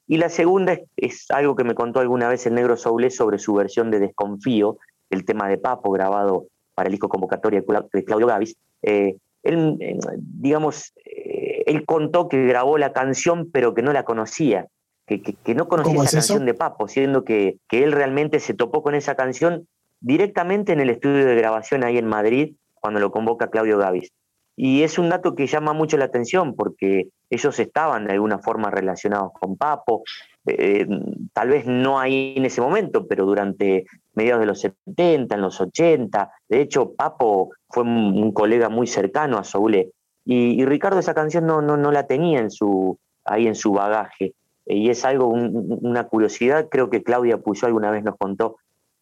Y 0.08 0.18
la 0.18 0.30
segunda 0.30 0.80
es, 0.98 1.30
algo 1.30 1.56
que 1.56 1.64
me 1.66 1.76
contó 1.76 2.00
alguna 2.00 2.30
vez 2.30 2.48
el 2.48 2.56
negro 2.56 2.76
Soule 2.78 3.12
sobre 3.12 3.38
su 3.38 3.54
versión 3.54 3.92
de 3.92 4.00
Desconfío, 4.00 4.80
el 5.12 5.24
tema 5.24 5.48
de 5.48 5.60
Papo 5.60 5.92
grabado 5.92 6.48
para 6.74 6.88
el 6.88 6.94
disco 6.94 7.08
convocatoria 7.08 7.62
de 7.62 8.04
Claudio 8.06 8.26
Gavis. 8.26 8.56
Eh, 8.82 9.18
él, 9.44 9.78
eh, 9.82 10.00
digamos, 10.18 10.94
él 11.06 11.86
contó 11.86 12.28
que 12.28 12.44
grabó 12.48 12.80
la 12.80 12.92
canción 12.92 13.52
pero 13.52 13.76
que 13.76 13.84
no 13.84 13.94
la 13.94 14.04
conocía 14.04 14.66
que, 15.06 15.56
no 15.56 15.68
conocía 15.68 16.04
esa 16.04 16.18
canción 16.18 16.46
de 16.46 16.54
Papo, 16.54 16.88
siendo 16.88 17.24
que, 17.24 17.58
él 17.72 17.92
realmente 17.92 18.40
se 18.40 18.54
topó 18.54 18.82
con 18.84 18.96
esa 18.96 19.16
canción 19.16 19.68
directamente 20.00 20.74
en 20.74 20.80
el 20.80 20.90
estudio 20.90 21.26
de 21.26 21.36
grabación 21.36 21.84
ahí 21.84 21.98
en 21.98 22.08
Madrid, 22.08 22.56
cuando 22.76 23.00
lo 23.00 23.12
convoca 23.12 23.50
Claudio 23.50 23.78
Gavis. 23.78 24.12
Y 24.56 24.84
es 24.84 25.00
un 25.00 25.10
dato 25.10 25.36
que 25.36 25.48
llama 25.48 25.74
mucho 25.74 25.98
la 25.98 26.06
atención 26.06 26.56
porque 26.56 27.08
ellos 27.30 27.60
estaban 27.60 28.06
de 28.06 28.14
alguna 28.14 28.38
forma 28.40 28.70
relacionados 28.70 29.32
con 29.34 29.58
Papo, 29.58 30.04
eh, 30.46 30.86
tal 31.32 31.50
vez 31.50 31.66
no 31.66 32.00
ahí 32.00 32.34
en 32.38 32.46
ese 32.46 32.62
momento, 32.62 33.08
pero 33.08 33.26
durante 33.26 33.86
mediados 34.14 34.42
de 34.42 34.46
los 34.46 34.60
70, 34.60 35.34
en 35.34 35.42
los 35.42 35.60
80. 35.60 36.32
De 36.50 36.62
hecho, 36.62 36.94
Papo 36.94 37.52
fue 37.70 37.84
un, 37.84 38.32
colega 38.34 38.70
muy 38.70 38.86
cercano 38.86 39.38
a 39.38 39.44
Soule. 39.44 39.92
Y, 40.26 40.64
Ricardo 40.66 41.00
esa 41.00 41.14
canción 41.14 41.46
no, 41.48 41.62
no, 41.62 41.76
no 41.76 41.92
la 41.92 42.06
tenía 42.06 42.40
en 42.40 42.52
su, 42.52 42.98
ahí 43.26 43.48
en 43.48 43.56
su 43.56 43.72
bagaje 43.72 44.34
y 44.66 44.90
es 44.90 45.04
algo, 45.06 45.28
una 45.28 46.06
curiosidad, 46.06 46.68
creo 46.70 46.90
que 46.90 47.04
Claudia 47.04 47.38
Puyo 47.38 47.68
alguna 47.68 47.92
vez 47.92 48.04
nos 48.04 48.18
contó 48.18 48.58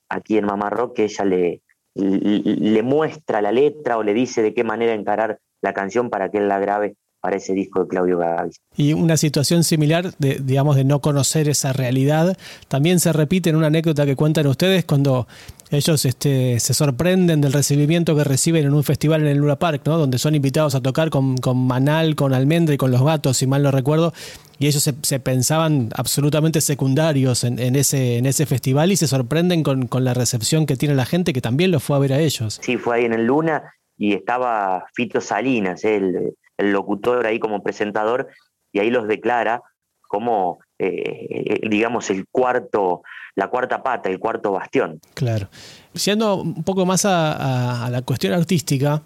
aquí 0.09 0.37
en 0.37 0.45
Mamá 0.45 0.69
Rock 0.69 0.95
que 0.95 1.03
ella 1.05 1.25
le, 1.25 1.61
le, 1.95 2.83
muestra 2.83 3.41
la 3.41 3.51
letra 3.51 3.97
o 3.97 4.03
le 4.03 4.13
dice 4.13 4.41
de 4.41 4.53
qué 4.53 4.63
manera 4.63 4.93
encarar 4.93 5.39
la 5.61 5.73
canción 5.73 6.09
para 6.09 6.29
que 6.29 6.39
él 6.39 6.47
la 6.47 6.59
grabe 6.59 6.95
para 7.19 7.37
ese 7.37 7.53
disco 7.53 7.81
de 7.81 7.87
Claudio 7.87 8.17
Gavis. 8.17 8.59
Y 8.75 8.93
una 8.93 9.15
situación 9.15 9.63
similar, 9.63 10.11
de, 10.17 10.39
digamos, 10.43 10.75
de 10.75 10.83
no 10.83 11.01
conocer 11.01 11.47
esa 11.47 11.71
realidad, 11.71 12.35
también 12.67 12.99
se 12.99 13.13
repite 13.13 13.51
en 13.51 13.55
una 13.55 13.67
anécdota 13.67 14.07
que 14.07 14.15
cuentan 14.15 14.47
ustedes 14.47 14.85
cuando 14.85 15.27
ellos 15.71 16.05
este, 16.05 16.59
se 16.59 16.73
sorprenden 16.73 17.41
del 17.41 17.53
recibimiento 17.53 18.15
que 18.15 18.23
reciben 18.23 18.65
en 18.65 18.73
un 18.73 18.83
festival 18.83 19.21
en 19.21 19.27
el 19.27 19.37
Luna 19.37 19.55
Park, 19.55 19.83
¿no? 19.85 19.97
donde 19.97 20.19
son 20.19 20.35
invitados 20.35 20.75
a 20.75 20.81
tocar 20.81 21.09
con, 21.09 21.37
con 21.37 21.65
Manal, 21.65 22.15
con 22.15 22.33
Almendra 22.33 22.75
y 22.75 22.77
con 22.77 22.91
Los 22.91 23.03
Gatos, 23.03 23.37
si 23.37 23.47
mal 23.47 23.63
no 23.63 23.71
recuerdo, 23.71 24.13
y 24.61 24.67
ellos 24.67 24.83
se, 24.83 25.19
pensaban 25.19 25.89
absolutamente 25.95 26.61
secundarios 26.61 27.43
en, 27.43 27.75
ese, 27.75 28.17
en 28.17 28.27
ese 28.27 28.45
festival 28.45 28.91
y 28.91 28.95
se 28.95 29.07
sorprenden 29.07 29.63
con, 29.63 29.87
la 30.03 30.13
recepción 30.13 30.67
que 30.67 30.75
tiene 30.75 30.93
la 30.93 31.05
gente 31.05 31.33
que 31.33 31.41
también 31.41 31.71
lo 31.71 31.79
fue 31.79 31.95
a 31.95 31.99
ver 31.99 32.13
a 32.13 32.19
ellos. 32.19 32.59
Sí, 32.61 32.77
fue 32.77 32.97
ahí 32.97 33.05
en 33.05 33.13
el 33.13 33.25
Luna 33.25 33.73
y 33.97 34.13
estaba 34.13 34.85
Fito 34.93 35.19
Salinas, 35.19 35.83
el, 35.83 36.35
locutor 36.59 37.25
ahí 37.25 37.39
como 37.39 37.63
presentador, 37.63 38.27
y 38.71 38.77
ahí 38.77 38.91
los 38.91 39.07
declara 39.07 39.63
como, 40.07 40.59
eh, 40.81 41.59
digamos, 41.69 42.09
el 42.09 42.25
cuarto, 42.31 43.03
la 43.35 43.49
cuarta 43.49 43.83
pata, 43.83 44.09
el 44.09 44.19
cuarto 44.19 44.51
bastión. 44.51 44.99
Claro. 45.13 45.49
Siendo 45.93 46.35
un 46.35 46.63
poco 46.63 46.85
más 46.85 47.05
a 47.05 47.89
la 47.91 48.01
cuestión 48.01 48.33
artística, 48.33 49.01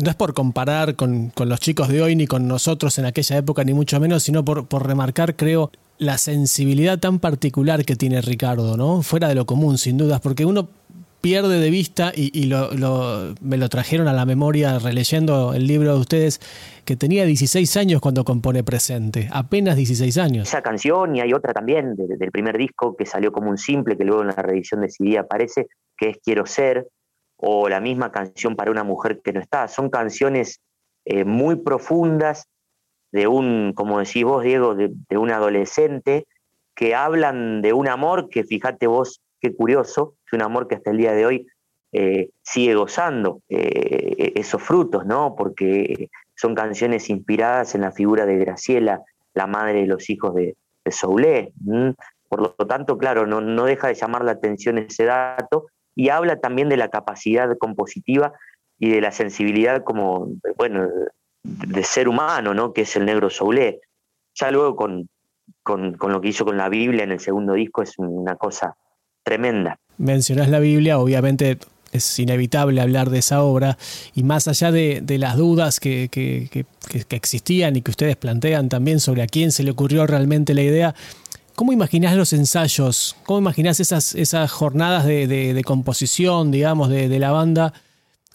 no 0.00 0.10
es 0.10 0.16
por 0.16 0.34
comparar 0.34 0.96
con, 0.96 1.32
los 1.36 1.60
chicos 1.60 1.88
de 1.88 2.02
hoy 2.02 2.16
ni 2.16 2.26
con 2.26 2.48
nosotros 2.48 2.98
en 2.98 3.06
aquella 3.06 3.36
época, 3.36 3.64
ni 3.64 3.74
mucho 3.74 3.98
menos, 4.00 4.22
sino 4.22 4.44
por, 4.44 4.66
por 4.66 4.86
remarcar, 4.86 5.36
creo, 5.36 5.70
la 5.98 6.16
sensibilidad 6.18 6.98
tan 6.98 7.18
particular 7.18 7.84
que 7.84 7.96
tiene 7.96 8.20
Ricardo, 8.22 8.76
¿no? 8.76 9.02
Fuera 9.02 9.28
de 9.28 9.34
lo 9.34 9.46
común, 9.46 9.78
sin 9.78 9.98
dudas, 9.98 10.20
porque 10.20 10.44
uno 10.44 10.68
pierde 11.20 11.58
de 11.58 11.70
vista 11.70 12.12
y, 12.14 12.50
me 13.40 13.56
lo 13.56 13.68
trajeron 13.68 14.08
a 14.08 14.12
la 14.12 14.24
memoria 14.24 14.78
releyendo 14.78 15.54
el 15.54 15.66
libro 15.66 15.94
de 15.94 16.00
ustedes, 16.00 16.40
que 16.84 16.96
tenía 16.96 17.24
16 17.24 17.76
años 17.76 18.00
cuando 18.00 18.24
compone 18.24 18.64
Presente, 18.64 19.28
apenas 19.32 19.76
16 19.76 20.18
años. 20.18 20.48
Esa 20.48 20.62
canción 20.62 21.14
y 21.16 21.20
hay 21.20 21.32
otra 21.32 21.52
también 21.52 21.94
del 21.94 22.30
primer 22.30 22.56
disco 22.58 22.96
que 22.96 23.06
salió 23.06 23.32
como 23.32 23.50
un 23.50 23.58
simple, 23.58 23.96
que 23.96 24.04
luego 24.04 24.22
en 24.22 24.28
la 24.28 24.34
reedición 24.34 24.80
de 24.80 24.88
CD 24.88 25.18
aparece, 25.18 25.66
que 25.96 26.10
es 26.10 26.16
Quiero 26.24 26.46
Ser, 26.46 26.88
o 27.36 27.68
la 27.68 27.80
misma 27.80 28.12
canción 28.12 28.54
para 28.54 28.70
una 28.70 28.84
mujer 28.84 29.20
que 29.22 29.32
no 29.32 29.40
está. 29.40 29.66
Son 29.68 29.88
canciones 29.88 30.60
eh, 31.04 31.24
muy 31.24 31.56
profundas 31.56 32.46
de 33.12 33.26
un, 33.26 33.72
como 33.74 33.98
decís 33.98 34.24
vos, 34.24 34.44
Diego, 34.44 34.74
de, 34.74 34.92
un 35.16 35.30
adolescente 35.30 36.26
que 36.74 36.94
hablan 36.94 37.62
de 37.62 37.72
un 37.72 37.88
amor 37.88 38.28
que, 38.28 38.44
fíjate 38.44 38.86
vos, 38.86 39.20
qué 39.40 39.54
curioso, 39.54 40.14
es 40.26 40.32
un 40.32 40.42
amor 40.42 40.68
que 40.68 40.76
hasta 40.76 40.90
el 40.90 40.98
día 40.98 41.12
de 41.12 41.26
hoy 41.26 41.46
eh, 41.92 42.30
sigue 42.42 42.74
gozando 42.74 43.42
eh, 43.48 44.32
esos 44.36 44.62
frutos, 44.62 45.04
¿no? 45.06 45.34
Porque 45.36 46.08
son 46.36 46.54
canciones 46.54 47.10
inspiradas 47.10 47.74
en 47.74 47.80
la 47.80 47.92
figura 47.92 48.26
de 48.26 48.36
Graciela, 48.38 49.02
la 49.34 49.46
madre 49.46 49.80
de 49.80 49.86
los 49.86 50.08
hijos 50.08 50.34
de, 50.34 50.56
de 50.84 50.92
Soulé. 50.92 51.52
Por 52.28 52.40
lo 52.40 52.66
tanto, 52.66 52.96
claro, 52.96 53.26
no, 53.26 53.40
no 53.40 53.64
deja 53.64 53.88
de 53.88 53.94
llamar 53.94 54.24
la 54.24 54.32
atención 54.32 54.78
ese 54.78 55.04
dato 55.04 55.66
y 55.96 56.10
habla 56.10 56.38
también 56.38 56.68
de 56.68 56.76
la 56.76 56.88
capacidad 56.88 57.56
compositiva 57.58 58.32
y 58.78 58.90
de 58.90 59.00
la 59.00 59.10
sensibilidad 59.10 59.82
como, 59.82 60.28
bueno, 60.56 60.88
de 61.42 61.82
ser 61.82 62.08
humano, 62.08 62.54
¿no? 62.54 62.72
Que 62.72 62.82
es 62.82 62.96
el 62.96 63.04
negro 63.04 63.30
Soulé. 63.30 63.80
Ya 64.34 64.50
luego 64.50 64.76
con, 64.76 65.08
con, 65.62 65.96
lo 66.00 66.20
que 66.20 66.28
hizo 66.28 66.44
con 66.44 66.56
la 66.56 66.68
Biblia 66.68 67.04
en 67.04 67.12
el 67.12 67.20
segundo 67.20 67.54
disco 67.54 67.82
es 67.82 67.98
una 67.98 68.36
cosa 68.36 68.76
tremenda. 69.22 69.78
Mencionás 69.98 70.48
la 70.48 70.60
Biblia, 70.60 70.98
obviamente 70.98 71.58
es 71.92 72.18
inevitable 72.18 72.80
hablar 72.80 73.10
de 73.10 73.18
esa 73.18 73.42
obra 73.42 73.76
y 74.14 74.22
más 74.22 74.46
allá 74.46 74.70
de, 74.70 75.02
las 75.18 75.36
dudas 75.36 75.80
que, 75.80 76.08
que, 76.10 76.48
que, 76.50 77.16
existían 77.16 77.76
y 77.76 77.82
que 77.82 77.90
ustedes 77.90 78.16
plantean 78.16 78.68
también 78.68 79.00
sobre 79.00 79.22
a 79.22 79.26
quién 79.26 79.50
se 79.50 79.64
le 79.64 79.72
ocurrió 79.72 80.06
realmente 80.06 80.54
la 80.54 80.62
idea, 80.62 80.94
¿Cómo 81.60 81.74
imaginás 81.74 82.16
los 82.16 82.32
ensayos? 82.32 83.16
¿Cómo 83.26 83.38
imaginás 83.38 83.80
esas, 83.80 84.14
esas 84.14 84.50
jornadas 84.50 85.04
de, 85.04 85.62
composición, 85.66 86.50
digamos, 86.50 86.88
de, 86.88 87.18
la 87.18 87.32
banda? 87.32 87.74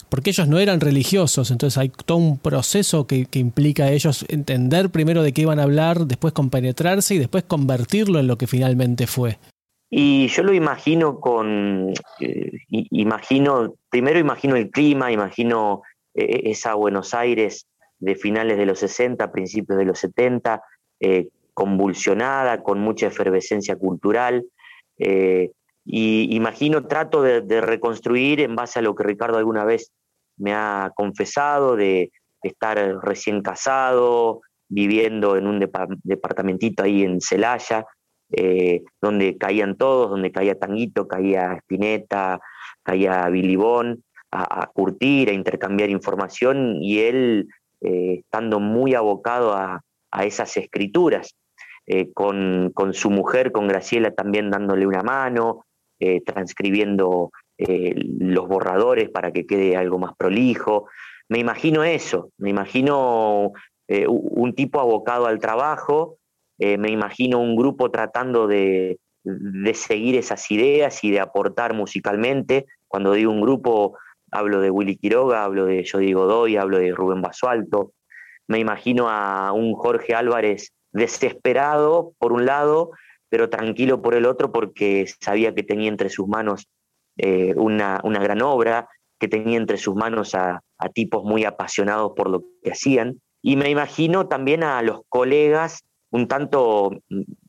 Porque 0.10 0.30
ellos 0.30 0.48
no 0.48 0.60
eran 0.60 0.80
religiosos, 0.80 1.50
entonces 1.50 1.80
hay 1.80 1.90
todo 1.90 2.20
un 2.20 2.38
proceso 2.38 3.08
que, 3.08 3.28
implica 3.34 3.86
a 3.86 3.92
ellos 3.92 4.26
entender 4.28 4.92
primero 4.92 5.24
de 5.24 5.34
qué 5.34 5.42
iban 5.42 5.60
a 5.60 5.64
hablar, 5.64 6.06
después 6.06 6.34
compenetrarse 6.34 7.16
y 7.16 7.18
después 7.18 7.44
convertirlo 7.46 8.20
en 8.20 8.28
lo 8.28 8.38
que 8.38 8.46
finalmente 8.46 9.08
fue. 9.08 9.40
Y 9.98 10.28
yo 10.28 10.44
lo 10.44 10.54
imagino 10.54 11.22
con, 11.22 11.94
eh, 12.20 12.52
imagino, 12.68 13.76
primero 13.90 14.20
imagino 14.20 14.58
el 14.58 14.70
clima, 14.70 15.10
imagino 15.10 15.84
eh, 16.14 16.52
esa 16.52 16.74
Buenos 16.74 17.14
Aires 17.14 17.66
de 18.00 18.16
finales 18.16 18.58
de 18.58 18.66
los 18.66 18.80
60, 18.80 19.32
principios 19.32 19.80
de 19.80 19.86
los 19.86 19.98
70, 20.00 20.62
eh, 21.00 21.30
convulsionada, 21.54 22.62
con 22.62 22.80
mucha 22.80 23.08
efervescencia 23.08 23.78
cultural. 23.78 24.44
Eh, 24.98 25.52
y 25.86 26.36
imagino, 26.36 26.88
trato 26.88 27.22
de, 27.22 27.62
reconstruir 27.62 28.42
en 28.42 28.54
base 28.54 28.80
a 28.80 28.82
lo 28.82 28.96
que 28.96 29.04
Ricardo 29.06 29.38
alguna 29.38 29.64
vez 29.64 29.94
me 30.36 30.54
ha 30.54 30.92
confesado, 30.94 31.78
de, 31.78 32.12
estar 32.42 32.78
recién 33.02 33.42
casado, 33.42 34.42
viviendo 34.68 35.38
en 35.38 35.48
un 35.48 35.66
departamentito 36.04 36.84
ahí 36.84 37.04
en 37.04 37.22
Celaya, 37.22 37.86
eh, 38.32 38.84
donde 39.02 39.38
caían 39.38 39.78
todos, 39.78 40.10
donde 40.10 40.32
caía 40.32 40.58
Tanguito, 40.58 41.08
caía 41.08 41.54
Spinetta, 41.54 42.40
caía 42.84 43.30
Bilibón, 43.30 44.04
a, 44.32 44.68
curtir, 44.74 45.30
a 45.30 45.34
intercambiar 45.34 45.90
información 45.90 46.80
y 46.82 47.00
él 47.00 47.48
eh, 47.80 48.20
estando 48.20 48.60
muy 48.60 48.94
abocado 48.94 49.54
a, 49.54 49.82
a 50.12 50.26
esas 50.26 50.58
escrituras. 50.58 51.36
Eh, 51.88 52.12
con, 52.14 52.74
su 52.92 53.12
mujer, 53.12 53.52
con 53.54 53.68
Graciela 53.68 54.12
también 54.12 54.50
dándole 54.50 54.88
una 54.88 55.04
mano, 55.04 55.66
transcribiendo 56.26 57.32
los 57.58 58.48
borradores 58.48 59.10
para 59.10 59.32
que 59.32 59.46
quede 59.46 59.78
algo 59.78 59.98
más 59.98 60.14
prolijo. 60.18 60.90
Me 61.30 61.40
imagino 61.40 61.84
eso, 61.84 62.32
me 62.38 62.50
imagino 62.50 63.54
un 63.88 64.54
tipo 64.54 64.82
abocado 64.82 65.28
al 65.28 65.40
trabajo, 65.40 66.18
me 66.58 66.90
imagino 66.90 67.40
un 67.40 67.56
grupo 67.56 67.92
tratando 67.92 68.48
de, 68.48 69.00
de 69.26 69.74
seguir 69.74 70.16
esas 70.16 70.50
ideas 70.52 71.04
y 71.04 71.12
de 71.12 71.20
aportar 71.20 71.74
musicalmente. 71.74 72.66
Cuando 72.88 73.14
digo 73.14 73.32
un 73.32 73.42
grupo, 73.42 73.98
hablo 74.32 74.62
de 74.62 74.70
Willy 74.70 74.98
Quiroga, 74.98 75.44
hablo 75.44 75.66
de 75.66 75.88
Jody 75.90 76.14
Godoy, 76.14 76.58
hablo 76.58 76.78
de 76.78 76.92
Rubén 76.92 77.22
Basualto. 77.22 77.94
Me 78.48 78.60
imagino 78.60 79.10
a 79.10 79.52
un 79.52 79.74
Jorge 79.74 80.14
Álvarez 80.14 80.72
desesperado 80.92 82.14
por 82.20 82.32
un 82.32 82.46
lado, 82.46 82.92
pero 83.30 83.50
tranquilo 83.50 84.02
por 84.02 84.14
el 84.14 84.26
otro 84.26 84.52
porque 84.52 85.06
sabía 85.20 85.54
que 85.54 85.64
tenía 85.64 85.90
entre 85.90 86.10
sus 86.10 86.28
manos 86.28 86.68
eh, 87.18 87.54
una, 87.56 88.00
gran 88.04 88.42
obra, 88.42 88.88
que 89.20 89.28
tenía 89.28 89.58
entre 89.58 89.78
sus 89.78 89.96
manos 89.96 90.36
a, 90.36 90.62
tipos 90.94 91.24
muy 91.24 91.46
apasionados 91.46 92.12
por 92.16 92.30
lo 92.30 92.44
que 92.64 92.72
hacían. 92.72 93.22
Y 93.42 93.56
me 93.56 93.70
imagino 93.70 94.28
también 94.28 94.64
a 94.64 94.82
los 94.84 95.02
colegas 95.10 95.84
un 96.16 96.28
tanto 96.28 96.92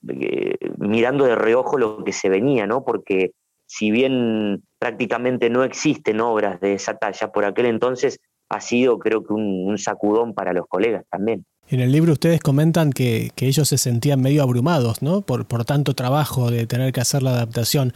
eh, 0.08 0.56
mirando 0.78 1.24
de 1.24 1.36
reojo 1.36 1.78
lo 1.78 2.02
que 2.04 2.12
se 2.12 2.28
venía, 2.28 2.66
¿no? 2.66 2.84
Porque 2.84 3.30
si 3.66 3.90
bien 3.90 4.62
prácticamente 4.78 5.50
no 5.50 5.62
existen 5.64 6.20
obras 6.20 6.60
de 6.60 6.74
esa 6.74 6.96
talla, 6.96 7.30
por 7.32 7.44
aquel 7.44 7.66
entonces 7.66 8.18
ha 8.48 8.60
sido 8.60 8.98
creo 8.98 9.24
que 9.24 9.32
un, 9.32 9.76
sacudón 9.78 10.34
para 10.34 10.52
los 10.52 10.66
colegas 10.66 11.04
también. 11.10 11.44
En 11.68 11.80
el 11.80 11.90
libro 11.90 12.12
ustedes 12.12 12.40
comentan 12.40 12.92
que, 12.92 13.30
ellos 13.36 13.68
se 13.68 13.78
sentían 13.78 14.20
medio 14.20 14.42
abrumados, 14.42 15.02
¿no? 15.02 15.22
Por, 15.22 15.46
por 15.46 15.64
tanto 15.64 15.94
trabajo 15.94 16.50
de 16.50 16.66
tener 16.66 16.92
que 16.92 17.00
hacer 17.00 17.22
la 17.22 17.30
adaptación. 17.30 17.92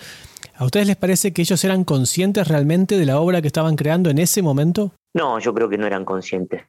¿A 0.57 0.65
ustedes 0.65 0.87
les 0.87 0.97
parece 0.97 1.33
que 1.33 1.43
ellos 1.43 1.65
eran 1.65 1.85
conscientes 1.85 2.49
realmente 2.49 2.99
de 2.99 3.07
la 3.07 3.21
obra 3.21 3.41
que 3.41 3.47
estaban 3.47 3.77
creando 3.77 4.11
en 4.11 4.19
ese 4.19 4.43
momento? 4.43 4.93
No, 5.15 5.39
yo 5.39 5.55
creo 5.55 5.69
que 5.69 5.79
no 5.79 5.87
eran 5.87 6.05
conscientes. 6.05 6.63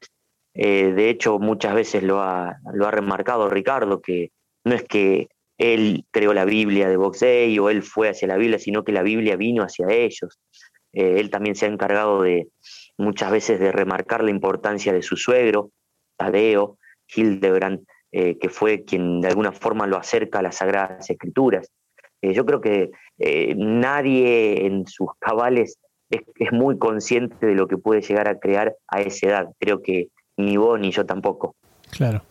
Eh, 0.53 0.91
de 0.93 1.09
hecho, 1.09 1.39
muchas 1.39 1.73
veces 1.73 2.03
lo 2.03 2.21
ha, 2.21 2.57
lo 2.73 2.87
ha 2.87 2.91
remarcado 2.91 3.49
Ricardo, 3.49 4.01
que 4.01 4.31
no 4.65 4.75
es 4.75 4.83
que 4.83 5.29
él 5.57 6.05
creó 6.11 6.33
la 6.33 6.45
Biblia 6.45 6.89
de 6.89 6.97
Box 6.97 7.21
Day 7.21 7.57
o 7.59 7.69
él 7.69 7.83
fue 7.83 8.09
hacia 8.09 8.27
la 8.27 8.37
Biblia, 8.37 8.59
sino 8.59 8.83
que 8.83 8.91
la 8.91 9.03
Biblia 9.03 9.35
vino 9.35 9.63
hacia 9.63 9.87
ellos. 9.89 10.39
Eh, 10.93 11.19
él 11.19 11.29
también 11.29 11.55
se 11.55 11.65
ha 11.65 11.69
encargado 11.69 12.23
de 12.23 12.47
muchas 12.97 13.31
veces 13.31 13.59
de 13.59 13.71
remarcar 13.71 14.23
la 14.23 14.31
importancia 14.31 14.91
de 14.91 15.01
su 15.01 15.15
suegro, 15.15 15.71
Tadeo, 16.17 16.77
Hildebrand, 17.15 17.85
eh, 18.11 18.37
que 18.37 18.49
fue 18.49 18.83
quien 18.83 19.21
de 19.21 19.29
alguna 19.29 19.53
forma 19.53 19.87
lo 19.87 19.97
acerca 19.97 20.39
a 20.39 20.41
las 20.41 20.57
Sagradas 20.57 21.09
Escrituras. 21.09 21.71
Yo 22.23 22.45
creo 22.45 22.61
que 22.61 22.91
nadie 23.55 24.67
en 24.67 24.85
sus 24.85 25.07
cabales 25.17 25.79
es, 26.11 26.21
es, 26.35 26.51
muy 26.51 26.77
consciente 26.77 27.43
de 27.43 27.55
lo 27.55 27.67
que 27.67 27.77
puede 27.77 28.01
llegar 28.01 28.27
a 28.27 28.37
crear 28.37 28.75
a 28.87 29.01
esa 29.01 29.27
edad. 29.27 29.47
Creo 29.59 29.81
que 29.81 30.09
ni 30.37 30.57
vos 30.57 30.79
ni 30.79 30.91
yo 30.91 31.05
tampoco. 31.05 31.55
Claro. 31.91 32.23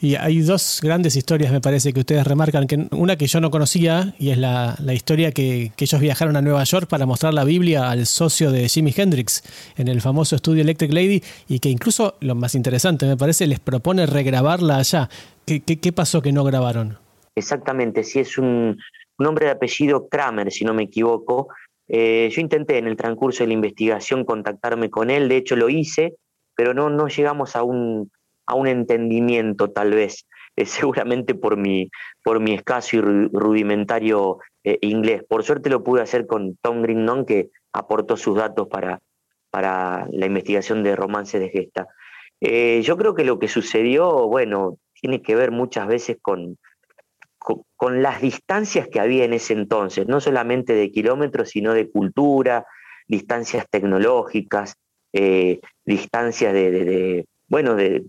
Y 0.00 0.16
hay 0.16 0.40
dos 0.40 0.80
grandes 0.82 1.14
historias, 1.14 1.52
me 1.52 1.60
parece, 1.60 1.92
que 1.92 2.00
ustedes 2.00 2.26
remarcan. 2.26 2.66
Que 2.66 2.88
una 2.90 3.16
que 3.16 3.26
yo 3.26 3.40
no 3.40 3.50
conocía, 3.50 4.14
y 4.18 4.30
es 4.30 4.38
la, 4.38 4.76
historia 4.92 5.30
que, 5.32 5.72
ellos 5.78 6.00
viajaron 6.00 6.36
a 6.36 6.42
Nueva 6.42 6.64
York 6.64 6.88
para 6.88 7.06
mostrar 7.06 7.34
la 7.34 7.44
Biblia 7.44 7.90
al 7.90 8.06
socio 8.06 8.50
de 8.50 8.68
Jimi 8.68 8.92
Hendrix 8.96 9.42
en 9.76 9.88
el 9.88 10.00
famoso 10.00 10.36
estudio 10.36 10.62
Electric 10.62 10.92
Lady, 10.92 11.22
y 11.48 11.60
que 11.60 11.68
incluso, 11.68 12.16
lo 12.20 12.34
más 12.34 12.54
interesante, 12.54 13.06
me 13.06 13.16
parece, 13.16 13.46
les 13.46 13.60
propone 13.60 14.06
regrabarla 14.06 14.78
allá. 14.78 15.08
¿Qué, 15.46 15.60
qué, 15.60 15.92
pasó 15.92 16.22
que 16.22 16.32
no 16.32 16.42
grabaron? 16.42 16.98
Exactamente, 17.36 18.02
si 18.04 18.20
es 18.20 18.38
un, 18.38 18.78
nombre 19.18 19.46
de 19.46 19.52
apellido 19.52 20.08
Kramer, 20.08 20.50
si 20.50 20.64
no 20.64 20.74
me 20.74 20.84
equivoco. 20.84 21.48
Eh, 21.86 22.30
yo 22.32 22.40
intenté 22.40 22.78
en 22.78 22.86
el 22.86 22.96
transcurso 22.96 23.44
de 23.44 23.48
la 23.48 23.54
investigación 23.54 24.24
contactarme 24.24 24.88
con 24.88 25.10
él, 25.10 25.28
de 25.28 25.36
hecho 25.36 25.54
lo 25.54 25.68
hice, 25.68 26.14
pero 26.54 26.74
no, 26.74 26.90
no 26.90 27.08
llegamos 27.08 27.56
a 27.56 27.62
un 27.62 28.10
a 28.46 28.54
un 28.54 28.66
entendimiento 28.66 29.70
tal 29.70 29.92
vez, 29.92 30.26
seguramente 30.64 31.34
por 31.34 31.56
mi, 31.56 31.90
por 32.22 32.40
mi 32.40 32.54
escaso 32.54 32.96
y 32.96 33.00
rudimentario 33.00 34.38
eh, 34.62 34.78
inglés. 34.82 35.22
Por 35.28 35.44
suerte 35.44 35.70
lo 35.70 35.82
pude 35.82 36.02
hacer 36.02 36.26
con 36.26 36.56
Tom 36.56 36.82
Grignon, 36.82 37.24
que 37.24 37.50
aportó 37.72 38.16
sus 38.16 38.36
datos 38.36 38.68
para, 38.68 39.00
para 39.50 40.06
la 40.10 40.26
investigación 40.26 40.82
de 40.82 40.96
Romance 40.96 41.38
de 41.38 41.48
Gesta. 41.48 41.88
Eh, 42.40 42.82
yo 42.82 42.96
creo 42.96 43.14
que 43.14 43.24
lo 43.24 43.38
que 43.38 43.48
sucedió, 43.48 44.28
bueno, 44.28 44.78
tiene 44.92 45.22
que 45.22 45.34
ver 45.34 45.50
muchas 45.50 45.86
veces 45.86 46.18
con, 46.20 46.58
con, 47.38 48.02
las 48.02 48.22
distancias 48.22 48.88
que 48.88 49.00
había 49.00 49.24
en 49.24 49.34
ese 49.34 49.52
entonces, 49.52 50.06
no 50.06 50.20
solamente 50.20 50.74
de 50.74 50.90
kilómetros, 50.90 51.50
sino 51.50 51.74
de 51.74 51.90
cultura, 51.90 52.66
distancias 53.06 53.66
tecnológicas, 53.70 54.76
distancias 55.84 56.52
de, 56.52 57.26
bueno, 57.48 57.74
de, 57.76 58.04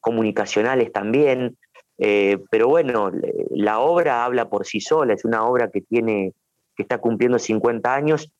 comunicacionales 0.00 0.92
también, 0.92 1.56
eh, 1.98 2.38
pero 2.50 2.68
bueno, 2.68 3.12
la 3.50 3.78
obra 3.78 4.24
habla 4.24 4.48
por 4.48 4.66
sí 4.66 4.80
sola, 4.80 5.14
es 5.14 5.24
una 5.24 5.44
obra 5.46 5.70
que 5.70 5.80
tiene, 5.80 6.32
que 6.76 6.82
está 6.82 6.98
cumpliendo 6.98 7.38
50 7.38 7.94
años 7.94 8.30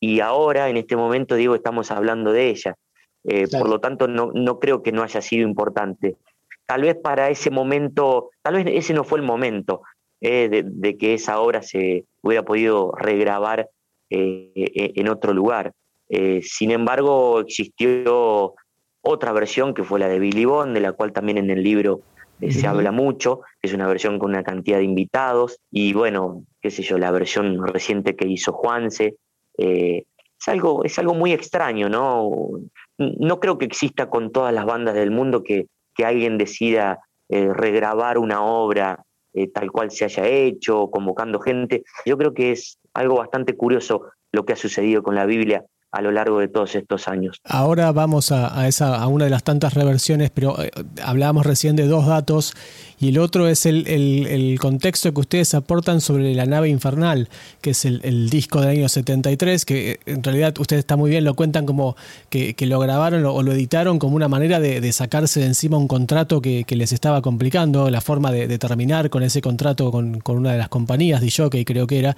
y 0.00 0.20
ahora, 0.20 0.68
en 0.68 0.76
este 0.76 0.96
momento, 0.96 1.34
digo, 1.34 1.54
estamos 1.54 1.90
hablando 1.90 2.32
de 2.32 2.48
ella. 2.48 2.76
Eh, 3.24 3.48
por 3.48 3.68
lo 3.68 3.80
tanto, 3.80 4.06
no, 4.06 4.32
no 4.34 4.58
creo 4.58 4.82
que 4.82 4.92
no 4.92 5.02
haya 5.02 5.22
sido 5.22 5.48
importante. 5.48 6.16
Tal 6.66 6.82
vez 6.82 6.94
para 6.96 7.30
ese 7.30 7.50
momento, 7.50 8.30
tal 8.42 8.54
vez 8.54 8.66
ese 8.68 8.92
no 8.92 9.04
fue 9.04 9.18
el 9.18 9.24
momento 9.24 9.82
eh, 10.20 10.62
de, 10.64 10.96
que 10.98 11.14
esa 11.14 11.40
obra 11.40 11.62
se 11.62 12.04
hubiera 12.22 12.42
podido 12.42 12.92
regrabar 12.92 13.68
en 14.10 15.08
otro 15.08 15.32
lugar. 15.32 15.72
Sin 16.42 16.70
embargo, 16.70 17.40
existió 17.40 18.54
otra 19.04 19.32
versión 19.32 19.74
que 19.74 19.84
fue 19.84 20.00
la 20.00 20.08
de 20.08 20.18
Billy 20.18 20.46
Bond, 20.46 20.74
de 20.74 20.80
la 20.80 20.92
cual 20.92 21.12
también 21.12 21.38
en 21.38 21.50
el 21.50 21.62
libro 21.62 22.00
eh, 22.40 22.50
se 22.50 22.66
habla 22.66 22.90
mucho, 22.90 23.42
es 23.60 23.74
una 23.74 23.86
versión 23.86 24.18
con 24.18 24.30
una 24.30 24.42
cantidad 24.42 24.78
de 24.78 24.84
invitados, 24.84 25.58
y 25.70 25.92
bueno, 25.92 26.42
qué 26.60 26.70
sé 26.70 26.82
yo, 26.82 26.98
la 26.98 27.10
versión 27.10 27.66
reciente 27.66 28.16
que 28.16 28.26
hizo 28.26 28.52
Juanse, 28.52 29.16
eh, 29.58 30.04
es, 30.40 30.48
algo, 30.48 30.84
es 30.84 30.98
algo 30.98 31.14
muy 31.14 31.32
extraño, 31.32 31.88
¿no? 31.88 32.30
No 32.98 33.40
creo 33.40 33.58
que 33.58 33.66
exista 33.66 34.08
con 34.08 34.32
todas 34.32 34.54
las 34.54 34.64
bandas 34.64 34.94
del 34.94 35.10
mundo 35.10 35.42
que, 35.42 35.66
que 35.94 36.06
alguien 36.06 36.38
decida 36.38 37.00
eh, 37.28 37.52
regrabar 37.52 38.18
una 38.18 38.42
obra 38.42 39.04
tal 39.52 39.72
cual 39.72 39.90
se 39.90 40.04
haya 40.04 40.28
hecho, 40.28 40.90
convocando 40.92 41.40
gente. 41.40 41.82
Yo 42.06 42.16
creo 42.16 42.34
que 42.34 42.52
es 42.52 42.78
algo 42.92 43.16
bastante 43.16 43.56
curioso 43.56 44.02
lo 44.30 44.44
que 44.44 44.52
ha 44.52 44.56
sucedido 44.56 45.02
con 45.02 45.16
la 45.16 45.26
Biblia 45.26 45.64
a 45.94 46.02
lo 46.02 46.10
largo 46.10 46.40
de 46.40 46.48
todos 46.48 46.74
estos 46.74 47.06
años. 47.06 47.40
Ahora 47.44 47.92
vamos 47.92 48.32
a, 48.32 48.66
esa, 48.66 48.96
a 48.96 49.06
una 49.06 49.26
de 49.26 49.30
las 49.30 49.44
tantas 49.44 49.74
reversiones, 49.74 50.30
pero 50.30 50.60
eh, 50.60 50.70
hablábamos 51.00 51.46
recién 51.46 51.76
de 51.76 51.86
dos 51.86 52.06
datos 52.06 52.54
y 52.98 53.08
el 53.08 53.18
otro 53.18 53.48
es 53.48 53.66
el, 53.66 54.58
contexto 54.60 55.12
que 55.12 55.20
ustedes 55.20 55.54
aportan 55.54 56.00
sobre 56.00 56.34
la 56.34 56.46
nave 56.46 56.68
infernal, 56.68 57.28
que 57.60 57.70
es 57.70 57.84
el, 57.84 58.30
disco 58.30 58.60
del 58.60 58.70
año 58.70 58.88
73, 58.88 59.64
que 59.64 59.90
eh, 59.92 60.00
en 60.06 60.22
realidad 60.22 60.58
ustedes 60.58 60.80
está 60.80 60.96
muy 60.96 61.10
bien, 61.10 61.22
lo 61.22 61.34
cuentan 61.34 61.66
como 61.66 61.96
que, 62.28 62.54
lo 62.64 62.80
grabaron 62.80 63.24
o 63.26 63.42
lo 63.42 63.52
editaron 63.52 63.98
como 63.98 64.16
una 64.16 64.26
manera 64.28 64.58
de, 64.58 64.92
sacarse 64.92 65.40
de 65.40 65.46
encima 65.46 65.76
un 65.76 65.86
contrato 65.86 66.40
que, 66.40 66.64
les 66.74 66.92
estaba 66.92 67.22
complicando, 67.22 67.88
la 67.88 68.00
forma 68.00 68.32
de, 68.32 68.58
terminar 68.58 69.10
con 69.10 69.22
ese 69.22 69.40
contrato 69.40 69.92
con, 69.92 70.22
una 70.26 70.52
de 70.52 70.58
las 70.58 70.68
compañías, 70.68 71.20
de 71.20 71.64
creo 71.64 71.86
que 71.86 71.98
era, 71.98 72.16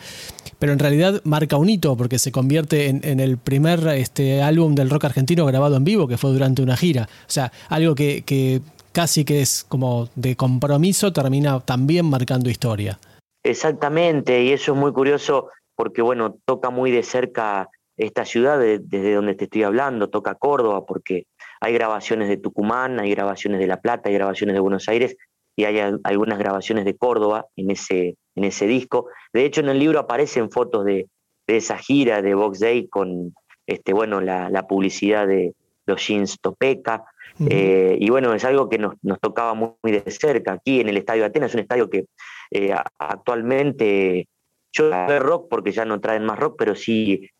pero 0.58 0.72
en 0.72 0.78
realidad 0.78 1.20
marca 1.24 1.56
un 1.56 1.68
hito 1.68 1.96
porque 1.96 2.18
se 2.18 2.32
convierte 2.32 2.88
en, 2.88 3.20
el 3.20 3.36
primer 3.38 3.65
este, 3.74 4.42
álbum 4.42 4.74
del 4.74 4.90
rock 4.90 5.04
argentino 5.04 5.44
grabado 5.46 5.76
en 5.76 5.84
vivo, 5.84 6.08
que 6.08 6.16
fue 6.16 6.30
durante 6.30 6.62
una 6.62 6.76
gira. 6.76 7.08
O 7.22 7.30
sea, 7.30 7.52
algo 7.68 7.94
que, 7.94 8.22
que 8.22 8.60
casi 8.92 9.24
que 9.24 9.42
es 9.42 9.64
como 9.68 10.08
de 10.14 10.36
compromiso, 10.36 11.12
termina 11.12 11.60
también 11.60 12.06
marcando 12.06 12.48
historia. 12.48 12.98
Exactamente, 13.44 14.42
y 14.42 14.52
eso 14.52 14.72
es 14.72 14.78
muy 14.78 14.92
curioso 14.92 15.50
porque, 15.76 16.02
bueno, 16.02 16.36
toca 16.44 16.70
muy 16.70 16.90
de 16.90 17.02
cerca 17.02 17.68
esta 17.96 18.24
ciudad 18.24 18.58
desde 18.58 19.14
donde 19.14 19.34
te 19.34 19.44
estoy 19.44 19.62
hablando, 19.62 20.10
toca 20.10 20.34
Córdoba, 20.34 20.84
porque 20.84 21.24
hay 21.60 21.72
grabaciones 21.72 22.28
de 22.28 22.36
Tucumán, 22.36 23.00
hay 23.00 23.10
grabaciones 23.10 23.60
de 23.60 23.66
La 23.66 23.80
Plata, 23.80 24.08
hay 24.08 24.14
grabaciones 24.14 24.54
de 24.54 24.60
Buenos 24.60 24.88
Aires 24.88 25.16
y 25.56 25.64
hay 25.64 25.78
algunas 26.04 26.38
grabaciones 26.38 26.84
de 26.84 26.96
Córdoba 26.96 27.46
en 27.56 27.70
ese, 27.70 28.16
en 28.34 28.44
ese 28.44 28.66
disco. 28.66 29.08
De 29.32 29.44
hecho, 29.44 29.62
en 29.62 29.70
el 29.70 29.78
libro 29.78 29.98
aparecen 29.98 30.50
fotos 30.50 30.84
de, 30.84 31.06
esa 31.46 31.78
gira 31.78 32.22
de 32.22 32.34
Box 32.34 32.58
Day 32.58 32.88
con 32.88 33.32
este, 33.66 33.92
bueno, 33.92 34.20
la, 34.20 34.50
la 34.50 34.66
publicidad 34.66 35.26
de 35.26 35.54
los 35.86 36.06
jeans 36.06 36.40
Topeca, 36.40 37.04
eh, 37.38 37.96
y 38.00 38.08
bueno, 38.10 38.32
es 38.34 38.44
algo 38.44 38.68
que 38.68 38.78
nos, 38.78 38.94
tocaba 39.20 39.54
muy, 39.54 39.74
de 39.82 40.02
cerca. 40.10 40.52
Aquí 40.52 40.80
en 40.80 40.88
el 40.88 40.96
Estadio 40.96 41.22
de 41.22 41.28
Atenas, 41.28 41.50
es 41.50 41.54
un 41.54 41.60
estadio 41.60 41.90
que 41.90 42.06
eh, 42.50 42.74
actualmente 42.98 44.28
yo 44.72 44.90
de 44.90 45.18
rock 45.18 45.48
porque 45.48 45.72
ya 45.72 45.84
no 45.84 46.00
traen 46.00 46.24
más 46.24 46.38
rock, 46.38 46.56
pero 46.58 46.74
sí 46.74 47.30